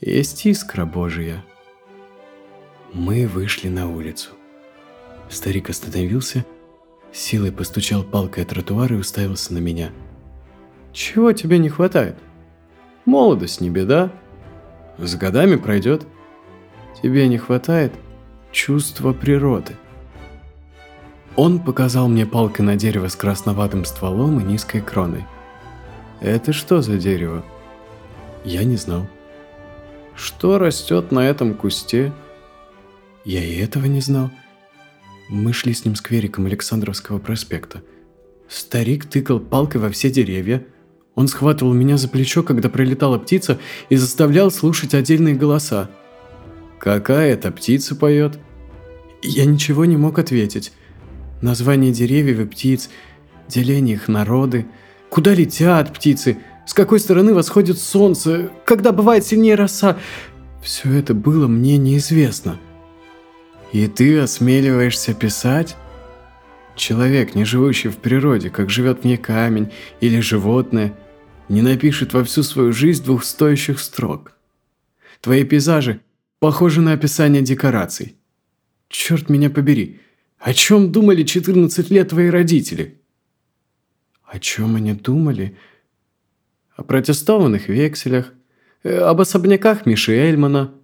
есть 0.00 0.46
искра 0.46 0.84
Божия». 0.84 1.44
Мы 2.94 3.26
вышли 3.26 3.66
на 3.66 3.90
улицу. 3.90 4.30
Старик 5.28 5.68
остановился, 5.68 6.46
силой 7.12 7.50
постучал 7.50 8.04
палкой 8.04 8.44
о 8.44 8.46
тротуар 8.46 8.92
и 8.92 8.96
уставился 8.96 9.52
на 9.52 9.58
меня. 9.58 9.90
«Чего 10.92 11.32
тебе 11.32 11.58
не 11.58 11.68
хватает? 11.68 12.16
Молодость 13.04 13.60
не 13.60 13.68
беда. 13.68 14.12
С 14.96 15.16
годами 15.16 15.56
пройдет. 15.56 16.06
Тебе 17.02 17.26
не 17.26 17.36
хватает 17.36 17.92
чувства 18.52 19.12
природы». 19.12 19.74
Он 21.34 21.58
показал 21.58 22.06
мне 22.06 22.26
палкой 22.26 22.64
на 22.64 22.76
дерево 22.76 23.08
с 23.08 23.16
красноватым 23.16 23.84
стволом 23.86 24.38
и 24.38 24.44
низкой 24.44 24.80
кроной. 24.80 25.24
«Это 26.20 26.52
что 26.52 26.80
за 26.80 26.96
дерево?» 26.96 27.44
Я 28.44 28.62
не 28.62 28.76
знал. 28.76 29.08
«Что 30.14 30.58
растет 30.58 31.10
на 31.10 31.28
этом 31.28 31.54
кусте?» 31.54 32.12
Я 33.25 33.43
и 33.43 33.57
этого 33.57 33.87
не 33.87 34.00
знал. 34.00 34.31
Мы 35.28 35.52
шли 35.52 35.73
с 35.73 35.85
ним 35.85 35.97
сквериком 35.97 36.47
Александровского 36.47 37.19
проспекта. 37.19 37.83
Старик 38.49 39.07
тыкал 39.07 39.40
палкой 39.40 39.81
во 39.81 39.90
все 39.90 40.11
деревья. 40.11 40.66
Он 41.14 41.28
схватывал 41.28 41.73
меня 41.73 41.97
за 41.97 42.09
плечо, 42.09 42.43
когда 42.43 42.69
пролетала 42.69 43.19
птица, 43.19 43.59
и 43.88 43.97
заставлял 43.97 44.50
слушать 44.50 44.95
отдельные 44.95 45.35
голоса. 45.35 45.90
«Какая 46.78 47.33
это 47.33 47.50
птица 47.50 47.95
поет?» 47.95 48.38
Я 49.23 49.47
ничего 49.47 49.87
не 49.87 49.97
мог 49.97 50.19
ответить. 50.19 50.73
Название 51.40 51.93
деревьев 51.93 52.40
и 52.40 52.45
птиц, 52.45 52.90
деление 53.49 53.97
их 53.97 54.09
народы, 54.09 54.66
куда 55.09 55.33
летят 55.33 55.95
птицы, 55.95 56.37
с 56.66 56.75
какой 56.75 57.00
стороны 57.00 57.33
восходит 57.33 57.78
солнце, 57.78 58.50
когда 58.66 58.93
бывает 58.93 59.25
сильнее 59.25 59.54
роса. 59.54 59.97
Все 60.62 60.93
это 60.93 61.14
было 61.14 61.47
мне 61.47 61.78
неизвестно. 61.78 62.59
И 63.73 63.87
ты 63.88 64.18
осмеливаешься 64.18 65.14
писать? 65.14 65.76
Человек, 66.76 67.35
не 67.35 67.44
живущий 67.44 67.88
в 67.88 67.99
природе, 67.99 68.50
как 68.50 68.71
живет 68.71 69.00
в 69.00 69.04
ней 69.04 69.16
камень 69.16 69.73
или 70.00 70.21
животное, 70.21 70.97
не 71.49 71.62
напишет 71.62 72.12
во 72.12 72.25
всю 72.25 72.42
свою 72.42 72.73
жизнь 72.73 73.04
двух 73.04 73.25
стоящих 73.25 73.78
строк. 73.78 74.33
Твои 75.21 75.44
пейзажи 75.44 76.00
похожи 76.38 76.80
на 76.80 76.92
описание 76.92 77.42
декораций. 77.42 78.16
Черт 78.88 79.30
меня 79.30 79.50
побери, 79.50 80.00
о 80.38 80.52
чем 80.52 80.92
думали 80.92 81.23
14 81.23 81.90
лет 81.90 82.11
твои 82.11 82.28
родители? 82.28 83.00
О 84.25 84.38
чем 84.38 84.76
они 84.76 84.93
думали? 84.93 85.56
О 86.76 86.82
протестованных 86.82 87.69
векселях, 87.69 88.34
э, 88.82 88.95
об 88.99 89.23
особняках 89.23 89.86
Миши 89.86 90.12
Эльмана. 90.12 90.75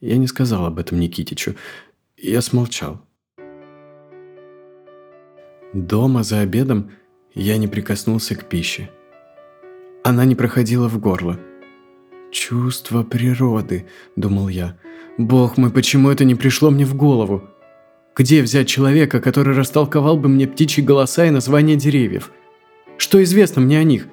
Я 0.00 0.18
не 0.18 0.26
сказал 0.26 0.66
об 0.66 0.78
этом 0.78 1.00
Никитичу, 1.00 1.56
я 2.20 2.42
смолчал. 2.42 3.00
Дома 5.72 6.22
за 6.22 6.40
обедом 6.40 6.90
я 7.34 7.56
не 7.58 7.68
прикоснулся 7.68 8.34
к 8.34 8.44
пище. 8.48 8.90
Она 10.02 10.24
не 10.24 10.34
проходила 10.34 10.88
в 10.88 10.98
горло. 10.98 11.38
«Чувство 12.30 13.04
природы»,— 13.04 13.86
думал 14.16 14.48
я. 14.48 14.78
«Бог 15.16 15.56
мой, 15.56 15.70
почему 15.70 16.10
это 16.10 16.24
не 16.24 16.34
пришло 16.34 16.70
мне 16.70 16.84
в 16.84 16.94
голову? 16.94 17.42
Где 18.14 18.42
взять 18.42 18.68
человека, 18.68 19.20
который 19.20 19.54
растолковал 19.54 20.18
бы 20.18 20.28
мне 20.28 20.46
птичьи 20.46 20.84
голоса 20.84 21.26
и 21.26 21.30
названия 21.30 21.76
деревьев? 21.76 22.30
Что 22.98 23.22
известно 23.22 23.62
мне 23.62 23.78
о 23.78 23.84
них?» 23.84 24.08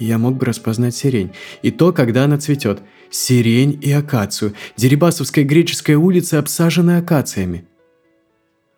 Я 0.00 0.16
мог 0.16 0.38
бы 0.38 0.46
распознать 0.46 0.96
сирень. 0.96 1.32
И 1.60 1.70
то, 1.70 1.92
когда 1.92 2.24
она 2.24 2.38
цветет. 2.38 2.80
Сирень 3.10 3.78
и 3.82 3.92
акацию. 3.92 4.54
Дерибасовская 4.76 5.44
греческая 5.44 5.98
улица 5.98 6.38
обсажена 6.38 6.96
акациями. 6.96 7.68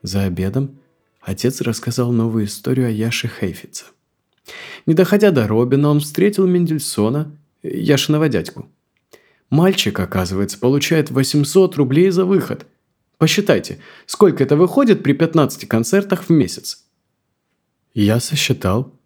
За 0.03 0.25
обедом 0.25 0.81
отец 1.21 1.61
рассказал 1.61 2.11
новую 2.11 2.47
историю 2.47 2.89
о 2.89 2.91
Яше 2.91 3.29
Хейфице. 3.29 3.85
Не 4.85 4.95
доходя 4.95 5.31
до 5.31 5.47
Робина, 5.47 5.91
он 5.91 6.01
встретил 6.01 6.47
Мендельсона, 6.49 7.31
Яшиного 7.63 8.29
дядьку. 8.29 8.69
Мальчик, 9.49 10.01
оказывается, 10.01 10.59
получает 10.59 11.13
800 11.13 11.77
рублей 11.77 12.11
за 12.11 12.25
выход. 12.25 12.67
Посчитайте, 13.19 13.79
сколько 14.07 14.43
это 14.43 14.57
выходит 14.57 15.05
при 15.05 15.13
15 15.13 15.69
концертах 15.69 16.25
в 16.25 16.31
месяц. 16.31 16.85
Я 17.95 18.19
сосчитал– 18.19 18.93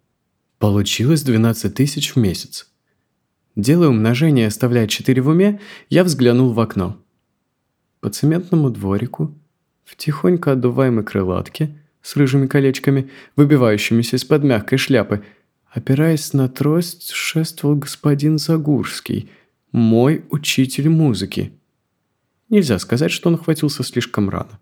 Получилось 0.59 1.21
12 1.21 1.73
тысяч 1.73 2.15
в 2.15 2.19
месяц. 2.19 2.67
Делая 3.55 3.89
умножение, 3.89 4.47
оставляя 4.47 4.87
4 4.87 5.21
в 5.21 5.27
уме, 5.27 5.59
я 5.89 6.03
взглянул 6.03 6.51
в 6.51 6.59
окно. 6.59 6.97
По 7.99 8.09
цементному 8.09 8.71
дворику, 8.71 9.35
в 9.85 9.95
тихонько 9.95 10.53
отдуваемой 10.53 11.03
крылатке 11.03 11.77
с 12.01 12.15
рыжими 12.15 12.47
колечками, 12.47 13.09
выбивающимися 13.35 14.15
из-под 14.15 14.43
мягкой 14.43 14.79
шляпы, 14.79 15.23
опираясь 15.69 16.33
на 16.33 16.49
трость, 16.49 17.11
шествовал 17.11 17.75
господин 17.75 18.39
Загурский, 18.39 19.29
мой 19.71 20.23
учитель 20.31 20.89
музыки. 20.89 21.51
Нельзя 22.49 22.79
сказать, 22.79 23.11
что 23.11 23.29
он 23.29 23.37
хватился 23.37 23.83
слишком 23.83 24.29
рано. 24.29 24.59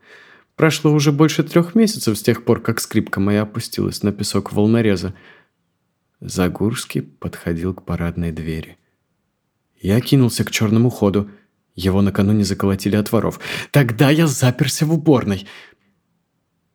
Прошло 0.55 0.91
уже 0.91 1.11
больше 1.11 1.43
трех 1.43 1.75
месяцев 1.75 2.17
с 2.17 2.21
тех 2.21 2.43
пор, 2.43 2.61
как 2.61 2.81
скрипка 2.81 3.19
моя 3.19 3.43
опустилась 3.43 4.03
на 4.03 4.11
песок 4.11 4.51
волнореза– 4.51 5.13
Загурский 6.27 7.03
подходил 7.03 7.73
к 7.73 7.83
парадной 7.83 8.31
двери. 8.31 8.77
Я 9.79 10.01
кинулся 10.01 10.43
к 10.43 10.51
черному 10.51 10.89
ходу. 10.89 11.29
Его 11.75 12.01
накануне 12.01 12.43
заколотили 12.43 12.95
от 12.95 13.11
воров. 13.11 13.39
Тогда 13.71 14.09
я 14.09 14.25
заперся 14.25 14.85
в 14.85 14.93
уборной. 14.93 15.45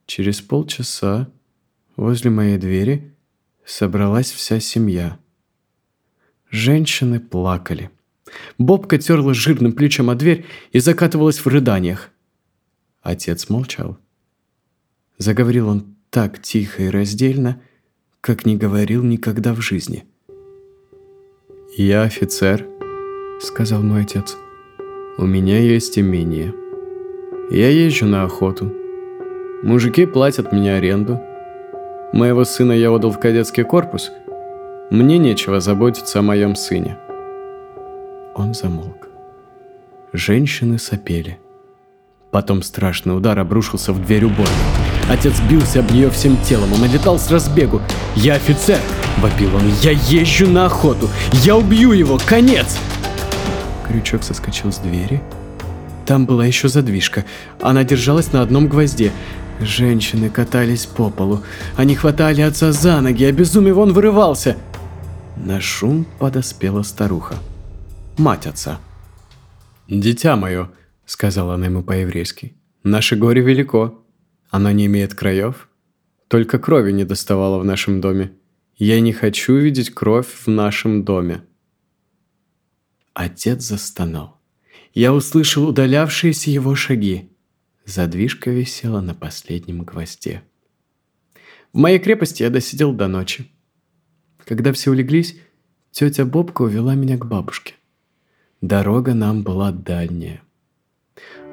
Через 0.06 0.40
полчаса 0.40 1.30
возле 1.96 2.30
моей 2.30 2.58
двери 2.58 3.16
собралась 3.64 4.30
вся 4.30 4.60
семья. 4.60 5.18
Женщины 6.50 7.18
плакали. 7.18 7.90
Бобка 8.58 8.98
терла 8.98 9.34
жирным 9.34 9.72
плечом 9.72 10.10
о 10.10 10.14
дверь 10.14 10.46
и 10.70 10.78
закатывалась 10.78 11.38
в 11.38 11.46
рыданиях. 11.48 12.10
Отец 13.02 13.48
молчал. 13.48 13.98
Заговорил 15.18 15.68
он 15.68 15.96
так 16.10 16.40
тихо 16.40 16.84
и 16.84 16.88
раздельно, 16.88 17.60
как 18.20 18.44
не 18.44 18.56
говорил 18.56 19.02
никогда 19.02 19.54
в 19.54 19.61
жизни. 19.61 20.04
«Я 21.76 22.02
офицер»,— 22.02 22.66
сказал 23.40 23.83
мой 23.83 24.02
отец. 24.02 24.37
«У 25.16 25.24
меня 25.24 25.59
есть 25.59 25.98
имение. 25.98 26.54
Я 27.50 27.68
езжу 27.70 28.06
на 28.06 28.24
охоту. 28.24 28.72
Мужики 29.62 30.06
платят 30.06 30.52
мне 30.52 30.74
аренду. 30.74 31.20
Моего 32.12 32.44
сына 32.44 32.72
я 32.72 32.90
отдал 32.90 33.11
в 33.11 33.20
кадетский 33.20 33.64
корпус. 33.64 34.11
Мне 34.90 35.18
нечего 35.18 35.61
заботиться 35.61 36.18
о 36.18 36.22
моем 36.22 36.56
сыне». 36.56 36.98
Он 38.35 38.54
замолк. 38.54 39.09
Женщины 40.12 40.78
сопели. 40.78 41.38
Потом 42.30 42.62
страшный 42.62 43.16
удар 43.16 43.38
обрушился 43.38 43.92
в 43.92 44.04
дверь 44.04 44.24
уборной. 44.24 44.79
Отец 45.10 45.40
бился 45.50 45.80
об 45.80 45.90
нее 45.90 46.08
всем 46.08 46.40
телом, 46.44 46.72
он 46.72 46.82
налетал 46.82 47.18
с 47.18 47.32
разбегу. 47.32 47.82
«Я 48.14 48.34
офицер!»– 48.34 48.78
вопил 49.18 49.56
он. 49.56 49.62
«Я 49.82 49.90
езжу 49.90 50.46
на 50.46 50.66
охоту! 50.66 51.08
Я 51.32 51.56
убью 51.56 51.90
его! 51.90 52.16
Конец!» 52.28 52.78
Крючок 53.88 54.22
соскочил 54.22 54.70
с 54.70 54.78
двери. 54.78 55.20
Там 56.06 56.26
была 56.26 56.46
еще 56.46 56.68
задвижка. 56.68 57.24
Она 57.60 57.82
держалась 57.82 58.32
на 58.32 58.40
одном 58.40 58.68
гвозде. 58.68 59.10
Женщины 59.60 60.30
катались 60.30 60.86
по 60.86 61.10
полу. 61.10 61.42
Они 61.76 61.96
хватали 61.96 62.42
отца 62.42 62.70
за 62.70 63.00
ноги, 63.00 63.24
обезумев 63.24 63.78
он 63.78 63.92
вырывался. 63.92 64.56
На 65.34 65.60
шум 65.60 66.06
подоспела 66.20 66.84
старуха. 66.84 67.34
Мать 68.16 68.46
отца. 68.46 68.78
«Дитя 69.88 70.36
мое»,— 70.36 70.70
сказала 71.04 71.54
она 71.54 71.66
ему 71.66 71.82
по-еврейски,— 71.82 72.54
«наше 72.84 73.16
горе 73.16 73.42
велико. 73.42 74.00
Оно 74.50 74.70
не 74.72 74.86
имеет 74.86 75.14
краев? 75.14 75.68
Только 76.28 76.58
крови 76.58 76.92
не 76.92 77.04
доставало 77.04 77.58
в 77.58 77.64
нашем 77.64 78.00
доме. 78.00 78.32
Я 78.76 79.00
не 79.00 79.12
хочу 79.12 79.56
видеть 79.56 79.90
кровь 79.90 80.28
в 80.28 80.48
нашем 80.48 81.04
доме. 81.04 81.42
Отец 83.14 83.62
застонал. 83.62 84.40
Я 84.92 85.12
услышал 85.12 85.68
удалявшиеся 85.68 86.50
его 86.50 86.74
шаги. 86.74 87.30
Задвижка 87.84 88.50
висела 88.50 89.00
на 89.00 89.14
последнем 89.14 89.82
гвозде. 89.82 90.42
В 91.72 91.78
моей 91.78 91.98
крепости 91.98 92.42
я 92.42 92.50
досидел 92.50 92.92
до 92.92 93.06
ночи. 93.06 93.50
Когда 94.44 94.72
все 94.72 94.90
улеглись, 94.90 95.36
тетя 95.92 96.24
Бобка 96.24 96.62
увела 96.62 96.94
меня 96.94 97.18
к 97.18 97.26
бабушке. 97.26 97.74
Дорога 98.60 99.14
нам 99.14 99.42
была 99.42 99.70
дальняя. 99.70 100.42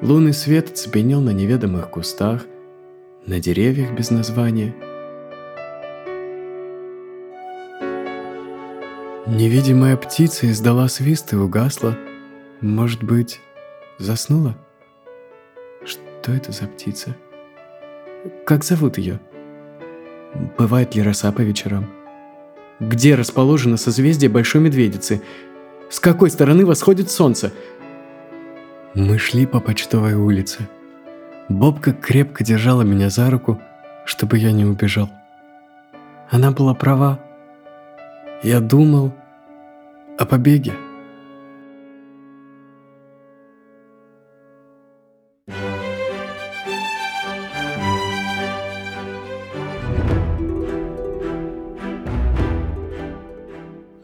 Лунный 0.02 0.32
свет 0.32 0.76
цепенел 0.76 1.20
на 1.20 1.30
неведомых 1.30 1.90
кустах, 1.90 2.46
на 3.28 3.40
деревьях 3.40 3.92
без 3.92 4.10
названия. 4.10 4.74
Невидимая 9.26 9.98
птица 9.98 10.50
издала 10.50 10.88
свист 10.88 11.34
и 11.34 11.36
угасла. 11.36 11.96
Может 12.62 13.04
быть, 13.04 13.40
заснула? 13.98 14.56
Что 15.84 16.32
это 16.32 16.52
за 16.52 16.66
птица? 16.66 17.14
Как 18.46 18.64
зовут 18.64 18.96
ее? 18.96 19.20
Бывает 20.56 20.94
ли 20.94 21.02
роса 21.02 21.30
по 21.30 21.42
вечерам? 21.42 21.86
Где 22.80 23.14
расположено 23.14 23.76
созвездие 23.76 24.30
Большой 24.30 24.62
Медведицы? 24.62 25.20
С 25.90 26.00
какой 26.00 26.30
стороны 26.30 26.64
восходит 26.64 27.10
солнце? 27.10 27.52
Мы 28.94 29.18
шли 29.18 29.44
по 29.44 29.60
почтовой 29.60 30.14
улице. 30.14 30.66
Бобка 31.48 31.92
крепко 31.92 32.44
держала 32.44 32.82
меня 32.82 33.08
за 33.08 33.30
руку, 33.30 33.58
чтобы 34.04 34.36
я 34.36 34.52
не 34.52 34.66
убежал. 34.66 35.08
Она 36.30 36.50
была 36.50 36.74
права. 36.74 37.18
Я 38.42 38.60
думал 38.60 39.14
о 40.18 40.26
побеге. 40.26 40.74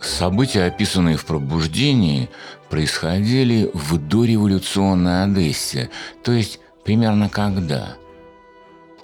События, 0.01 0.65
описанные 0.65 1.19
в 1.19 1.27
«Пробуждении», 1.27 2.31
происходили 2.71 3.71
в 3.75 3.99
дореволюционной 3.99 5.25
Одессе, 5.25 5.91
то 6.23 6.33
есть 6.33 6.61
примерно 6.85 7.29
когда? 7.29 7.97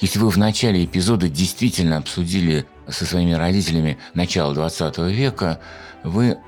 Если 0.01 0.19
вы 0.19 0.31
в 0.31 0.39
начале 0.39 0.85
эпизода 0.85 1.29
действительно 1.29 1.97
обсудили 1.97 2.67
со 2.89 3.05
своими 3.05 3.33
родителями 3.33 3.99
начало 4.15 4.55
20 4.55 4.99
века, 4.99 5.61
вы 6.05 6.39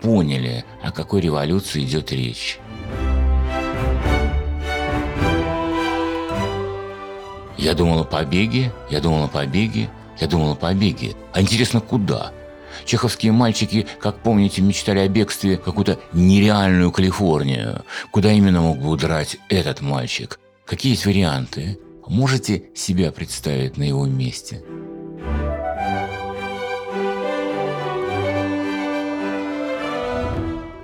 поняли, 0.00 0.64
о 0.82 0.90
какой 0.90 1.20
революции 1.20 1.82
идет 1.84 2.12
речь. 2.12 2.58
Я 7.56 7.74
думал 7.74 8.00
о 8.00 8.04
побеге, 8.04 8.72
я 8.90 9.00
думал 9.00 9.24
о 9.24 9.28
побеге, 9.28 9.88
я 10.18 10.26
думал 10.26 10.52
о 10.52 10.56
побеге. 10.56 11.14
А 11.32 11.40
интересно, 11.40 11.80
куда? 11.80 12.32
Чеховские 12.84 13.32
мальчики, 13.32 13.86
как 14.00 14.18
помните, 14.18 14.60
мечтали 14.60 14.98
о 14.98 15.08
бегстве 15.08 15.56
в 15.56 15.62
какую-то 15.62 15.98
нереальную 16.12 16.90
Калифорнию. 16.92 17.82
Куда 18.10 18.32
именно 18.32 18.60
мог 18.60 18.78
бы 18.78 18.90
удрать 18.90 19.38
этот 19.48 19.80
мальчик? 19.80 20.38
Какие 20.66 20.92
есть 20.92 21.04
варианты? 21.04 21.78
Можете 22.06 22.70
себя 22.74 23.12
представить 23.12 23.76
на 23.76 23.82
его 23.82 24.06
месте? 24.06 24.62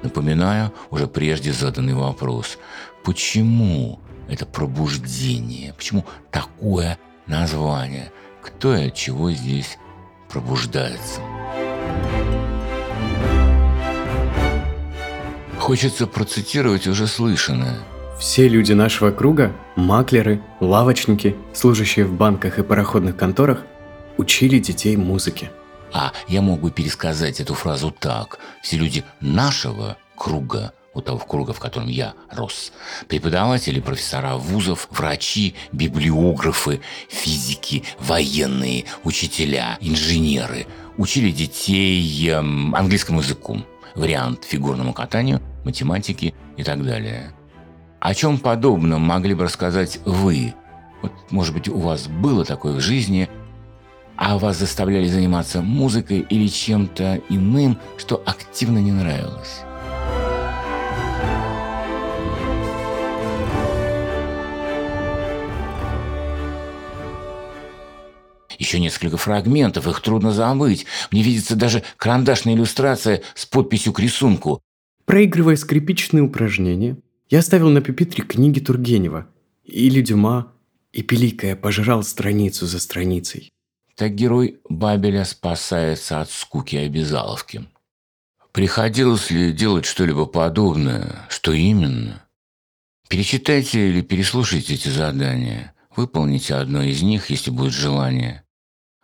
Напоминаю 0.03 0.75
уже 0.91 1.07
прежде 1.07 1.53
заданный 1.53 1.95
вопрос. 1.95 2.59
Почему 3.05 4.01
это 4.29 4.45
пробуждение? 4.45 5.73
Почему 5.73 6.05
такое 6.31 6.99
название? 7.27 8.13
Кто 8.43 8.77
и 8.77 8.89
от 8.89 8.95
чего 8.95 9.33
здесь 9.33 9.79
пробуждается? 10.29 11.23
Хочется 15.59 16.07
процитировать 16.07 16.87
уже 16.87 17.07
слышанное. 17.07 17.79
Все 18.21 18.49
люди 18.49 18.75
нашего 18.75 19.13
круга, 19.13 19.51
маклеры, 19.77 20.43
лавочники, 20.61 21.35
служащие 21.55 22.05
в 22.05 22.13
банках 22.13 22.59
и 22.59 22.63
пароходных 22.63 23.17
конторах, 23.17 23.63
учили 24.19 24.59
детей 24.59 24.95
музыке. 24.99 25.51
А 25.91 26.13
я 26.29 26.43
мог 26.43 26.61
бы 26.61 26.71
пересказать 26.71 27.41
эту 27.41 27.55
фразу 27.55 27.91
так. 27.91 28.39
Все 28.63 28.77
люди 28.77 29.05
нашего 29.21 29.97
круга, 30.17 30.75
вот 30.93 31.07
того 31.07 31.19
круга, 31.19 31.55
в 31.55 31.61
котором 31.61 31.89
я 31.89 32.13
рос. 32.31 32.73
Преподаватели, 33.09 33.81
профессора 33.81 34.37
вузов, 34.37 34.89
врачи, 34.91 35.55
библиографы, 35.73 36.83
физики, 37.09 37.85
военные, 37.99 38.85
учителя, 39.03 39.79
инженеры 39.81 40.67
учили 40.99 41.31
детей 41.31 42.29
эм, 42.29 42.75
английскому 42.75 43.23
языку, 43.23 43.63
вариант 43.95 44.45
фигурному 44.45 44.93
катанию, 44.93 45.41
математике 45.65 46.35
и 46.59 46.63
так 46.63 46.85
далее. 46.85 47.33
О 48.01 48.15
чем 48.15 48.39
подобном 48.39 49.03
могли 49.03 49.35
бы 49.35 49.45
рассказать 49.45 50.01
вы? 50.07 50.55
Вот, 51.03 51.13
может 51.31 51.53
быть, 51.53 51.69
у 51.69 51.79
вас 51.79 52.09
было 52.09 52.47
такое 52.47 52.73
в 52.73 52.81
жизни, 52.81 53.29
а 54.17 54.39
вас 54.39 54.57
заставляли 54.57 55.07
заниматься 55.07 55.61
музыкой 55.61 56.21
или 56.21 56.49
чем-то 56.49 57.21
иным, 57.29 57.79
что 57.99 58.23
активно 58.25 58.79
не 58.79 58.91
нравилось? 58.91 59.61
Еще 68.59 68.81
несколько 68.81 69.19
фрагментов, 69.19 69.87
их 69.87 70.01
трудно 70.01 70.33
забыть. 70.33 70.87
Мне 71.11 71.23
видится 71.23 71.55
даже 71.55 71.83
карандашная 71.99 72.55
иллюстрация 72.55 73.21
с 73.35 73.45
подписью 73.45 73.93
к 73.93 74.01
рисунку. 74.01 74.63
Проигрывая 75.05 75.57
скрипичные 75.57 76.23
упражнения, 76.23 76.97
я 77.31 77.43
ставил 77.43 77.71
на 77.71 77.81
пепитре 77.81 78.25
книги 78.25 78.59
Тургенева 78.59 79.29
или 79.65 80.03
Дюма 80.03 80.53
и, 80.93 81.03
пиликая, 81.03 81.55
пожирал 81.55 82.03
страницу 82.03 82.67
за 82.67 82.81
страницей. 82.81 83.53
Так 83.95 84.15
герой 84.15 84.61
Бабеля 84.69 85.25
спасается 85.25 86.21
от 86.21 86.31
скуки 86.31 86.75
обязаловки. 86.75 87.67
Приходилось 88.51 89.31
ли 89.31 89.53
делать 89.53 89.85
что-либо 89.85 90.27
подобное? 90.27 91.27
Что 91.29 91.53
именно? 91.53 92.25
Перечитайте 93.09 93.91
или 93.91 94.01
переслушайте 94.01 94.75
эти 94.75 94.89
задания. 94.89 95.75
Выполните 95.95 96.55
одно 96.55 96.83
из 96.83 97.03
них, 97.03 97.31
если 97.31 97.53
будет 97.53 97.73
желание. 97.73 98.43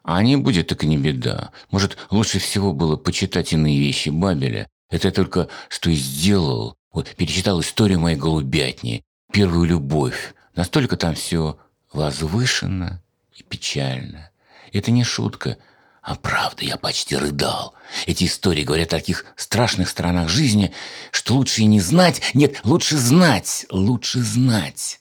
А 0.02 0.22
не 0.22 0.36
будет, 0.36 0.68
так 0.68 0.82
не 0.82 0.98
беда. 0.98 1.52
Может, 1.70 1.96
лучше 2.10 2.40
всего 2.40 2.72
было 2.72 2.96
почитать 2.96 3.52
иные 3.52 3.78
вещи 3.78 4.08
Бабеля. 4.08 4.68
Это 4.90 5.08
я 5.08 5.12
только 5.12 5.48
что 5.68 5.90
и 5.90 5.94
сделал. 5.94 6.76
Вот 6.96 7.14
перечитал 7.14 7.60
историю 7.60 8.00
моей 8.00 8.16
голубятни, 8.16 9.04
первую 9.30 9.68
любовь. 9.68 10.34
Настолько 10.54 10.96
там 10.96 11.14
все 11.14 11.58
возвышенно 11.92 13.02
и 13.34 13.42
печально. 13.42 14.30
Это 14.72 14.90
не 14.90 15.04
шутка, 15.04 15.58
а 16.00 16.14
правда, 16.14 16.64
я 16.64 16.78
почти 16.78 17.14
рыдал. 17.14 17.74
Эти 18.06 18.24
истории 18.24 18.64
говорят 18.64 18.94
о 18.94 18.96
таких 18.96 19.26
страшных 19.36 19.90
сторонах 19.90 20.30
жизни, 20.30 20.72
что 21.10 21.34
лучше 21.34 21.60
и 21.60 21.66
не 21.66 21.80
знать. 21.80 22.22
Нет, 22.32 22.60
лучше 22.64 22.96
знать, 22.96 23.66
лучше 23.68 24.20
знать. 24.20 25.00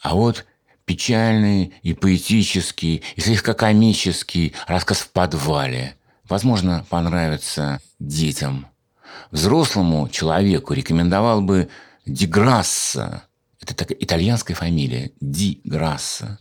А 0.00 0.14
вот 0.14 0.46
печальный 0.86 1.74
и 1.82 1.92
поэтический, 1.92 3.02
и 3.16 3.20
слегка 3.20 3.52
комический 3.52 4.54
рассказ 4.66 5.00
в 5.00 5.10
подвале. 5.10 5.94
Возможно, 6.24 6.86
понравится 6.88 7.82
детям. 7.98 8.66
Взрослому 9.30 10.08
человеку 10.08 10.74
рекомендовал 10.74 11.40
бы 11.40 11.68
Ди 12.06 12.26
Грасса. 12.26 13.24
Это 13.60 13.74
такая 13.74 13.98
итальянская 13.98 14.56
фамилия. 14.56 15.12
Ди 15.20 15.60
Грасса. 15.64 16.38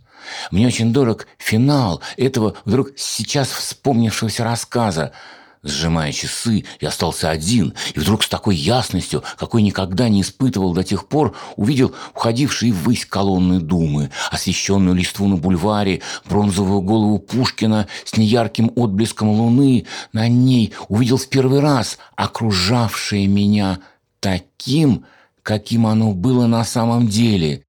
Мне 0.52 0.68
очень 0.68 0.94
дорог 0.94 1.28
финал 1.38 2.02
этого 2.18 2.56
вдруг 2.66 2.90
сейчас 2.98 3.50
вспомнившегося 3.50 4.44
рассказа– 4.44 5.12
Сжимая 5.66 6.12
часы, 6.12 6.64
я 6.80 6.90
остался 6.90 7.32
один, 7.32 7.74
и 7.96 8.00
вдруг 8.00 8.22
с 8.22 8.30
такой 8.30 8.56
ясностью, 8.56 9.24
какой 9.36 9.64
никогда 9.64 10.10
не 10.10 10.22
испытывал 10.22 10.76
до 10.76 10.84
тех 10.84 11.08
пор, 11.08 11.36
увидел 11.56 11.96
уходившие 12.14 12.72
ввысь 12.72 13.08
колонны 13.08 13.60
Думы, 13.60 14.12
освещенную 14.30 14.96
листву 14.96 15.28
на 15.28 15.38
бульваре, 15.38 16.04
бронзовую 16.26 16.82
голову 16.82 17.18
Пушкина 17.18 17.88
с 18.04 18.16
неярким 18.16 18.72
отблеском 18.76 19.30
луны. 19.30 19.88
На 20.14 20.28
ней 20.28 20.72
увидел 20.88 21.18
в 21.18 21.28
первый 21.30 21.62
раз 21.62 21.98
окружавшее 22.16 23.26
меня 23.26 23.80
таким, 24.20 25.06
каким 25.42 25.88
оно 25.88 26.14
было 26.14 26.46
на 26.46 26.64
самом 26.64 27.08
деле, 27.08 27.64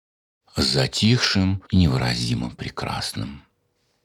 затихшим 0.54 1.62
и 1.70 1.78
невыразимо 1.78 2.50
прекрасным. 2.50 3.42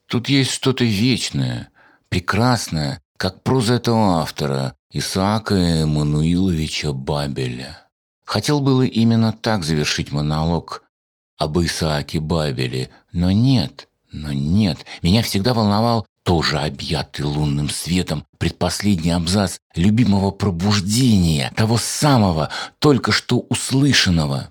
Тут 0.06 0.30
есть 0.30 0.50
что-то 0.52 0.84
вечное, 0.84 1.68
прекрасное, 2.08 3.01
как 3.22 3.40
проза 3.44 3.74
этого 3.74 4.18
автора, 4.20 4.74
Исаака 4.90 5.54
Эммануиловича 5.54 6.92
Бабеля. 6.92 7.86
Хотел 8.24 8.60
было 8.60 8.82
именно 8.82 9.32
так 9.32 9.62
завершить 9.62 10.10
монолог 10.10 10.82
об 11.38 11.56
Исааке 11.60 12.18
Бабеле, 12.18 12.90
но 13.12 13.30
нет, 13.30 13.88
но 14.10 14.32
нет. 14.32 14.78
Меня 15.02 15.22
всегда 15.22 15.54
волновал 15.54 16.04
тоже 16.24 16.58
объятый 16.58 17.24
лунным 17.24 17.70
светом 17.70 18.24
предпоследний 18.38 19.14
абзац 19.14 19.58
любимого 19.76 20.32
пробуждения, 20.32 21.52
того 21.54 21.78
самого, 21.78 22.48
только 22.80 23.12
что 23.12 23.38
услышанного. 23.38 24.50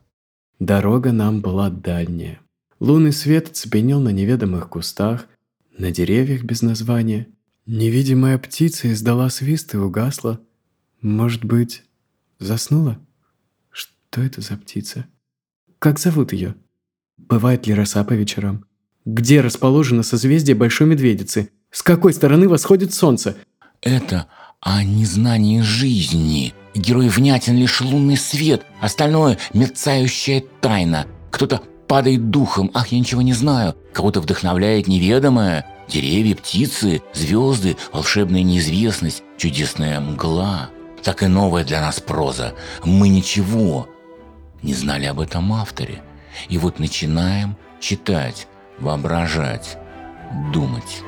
Дорога 0.59 1.11
нам 1.11 1.41
была 1.41 1.69
дальняя. 1.69 2.39
Лунный 2.79 3.11
свет 3.11 3.49
цепенел 3.53 3.99
на 3.99 4.13
неведомых 4.13 4.69
кустах, 4.69 5.25
на 5.77 5.91
деревьях 5.91 6.43
без 6.43 6.61
названия. 6.61 7.27
Невидимая 7.67 8.39
птица 8.39 8.91
издала 8.91 9.29
свист 9.29 9.75
и 9.75 9.77
угасла. 9.77 10.41
Может 11.01 11.45
быть, 11.45 11.83
заснула? 12.39 12.99
Что 13.69 14.21
это 14.21 14.41
за 14.41 14.57
птица? 14.57 15.05
Как 15.77 15.99
зовут 15.99 16.33
ее? 16.33 16.55
Бывает 17.17 17.67
ли 17.67 17.73
роса 17.73 18.03
по 18.03 18.13
вечерам? 18.13 18.65
Где 19.05 19.41
расположено 19.41 20.01
созвездие 20.01 20.55
Большой 20.55 20.87
Медведицы? 20.87 21.51
С 21.69 21.83
какой 21.83 22.13
стороны 22.13 22.49
восходит 22.49 22.93
солнце? 22.93 23.37
Это 23.81 24.27
о 24.59 24.83
незнании 24.83 25.61
жизни. 25.61 26.53
Герой 26.73 27.09
внятен 27.09 27.57
лишь 27.57 27.81
лунный 27.81 28.17
свет, 28.17 28.65
остальное– 28.79 29.37
мерцающая 29.53 30.43
тайна. 30.61 31.05
Кто-то 31.29 31.61
падает 31.87 32.29
духом, 32.29 32.71
ах, 32.73 32.87
я 32.87 32.99
ничего 32.99 33.21
не 33.21 33.33
знаю. 33.33 33.75
Кого-то 33.93 34.21
вдохновляет 34.21 34.87
неведомое. 34.87 35.65
Деревья, 35.91 36.37
птицы, 36.37 37.01
звезды, 37.13 37.75
волшебная 37.91 38.43
неизвестность, 38.43 39.23
чудесная 39.37 39.99
мгла. 39.99 40.69
Так 41.03 41.21
и 41.21 41.27
новая 41.27 41.65
для 41.65 41.81
нас 41.81 41.99
проза. 41.99 42.53
Мы 42.85 43.09
ничего 43.09 43.89
не 44.61 44.73
знали 44.73 45.05
об 45.05 45.19
этом 45.19 45.51
авторе. 45.51 46.01
И 46.47 46.57
вот 46.57 46.79
начинаем 46.79 47.57
читать, 47.81 48.47
воображать, 48.79 49.77
думать. 50.53 51.03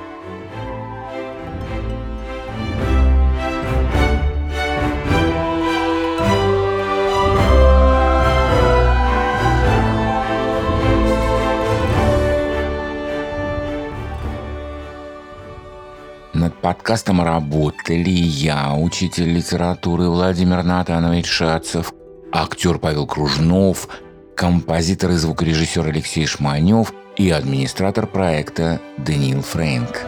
Над 16.43 16.55
подкастом 16.55 17.21
работали 17.23 18.09
я, 18.09 18.73
учитель 18.75 19.29
литературы 19.29 20.09
Владимир 20.09 20.61
Натанович 20.61 21.25
Шацев, 21.25 21.93
актер 22.33 22.79
Павел 22.79 23.07
Кружнов, 23.07 23.87
композитор 24.35 25.11
и 25.11 25.13
звукорежиссер 25.13 25.87
Алексей 25.87 26.25
Шманев 26.25 26.91
и 27.15 27.29
администратор 27.29 28.07
проекта 28.07 28.81
Даниил 28.97 29.41
Фрэнк. 29.41 30.01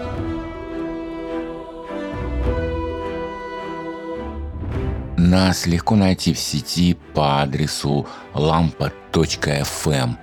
Нас 5.16 5.66
легко 5.66 5.96
найти 5.96 6.34
в 6.34 6.38
сети 6.38 6.98
по 7.14 7.44
адресу 7.44 8.08
lampa.fm. 8.34 10.16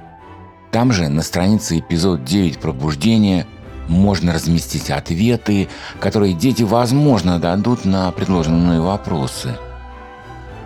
Там 0.73 0.93
же 0.93 1.09
на 1.09 1.23
странице 1.23 1.79
эпизод 1.79 2.23
9 2.23 2.59
пробуждения 2.59 3.47
можно 3.89 4.33
разместить 4.33 4.91
ответы, 4.91 5.69
которые 6.01 6.35
дети, 6.35 6.63
возможно, 6.63 7.39
дадут 7.39 7.85
на 7.85 8.11
предложенные 8.13 8.81
вопросы. 8.81 9.57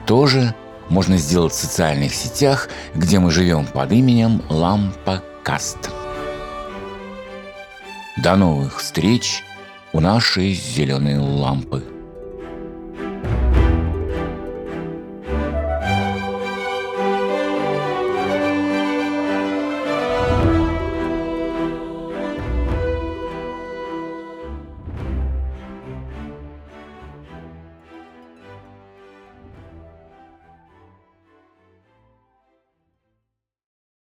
Тоже 0.07 0.55
можно 0.89 1.17
сделать 1.17 1.53
в 1.53 1.57
социальных 1.57 2.15
сетях, 2.15 2.69
где 2.95 3.19
мы 3.19 3.31
живем 3.31 3.67
под 3.67 3.93
именем 3.93 4.43
Лампа 4.49 5.23
Каст. 5.43 5.91
До 8.23 8.37
новых 8.37 8.79
встреч 8.79 9.43
у 9.93 10.01
нашей 10.01 10.55
зеленой 10.55 11.19
лампы. 11.19 11.96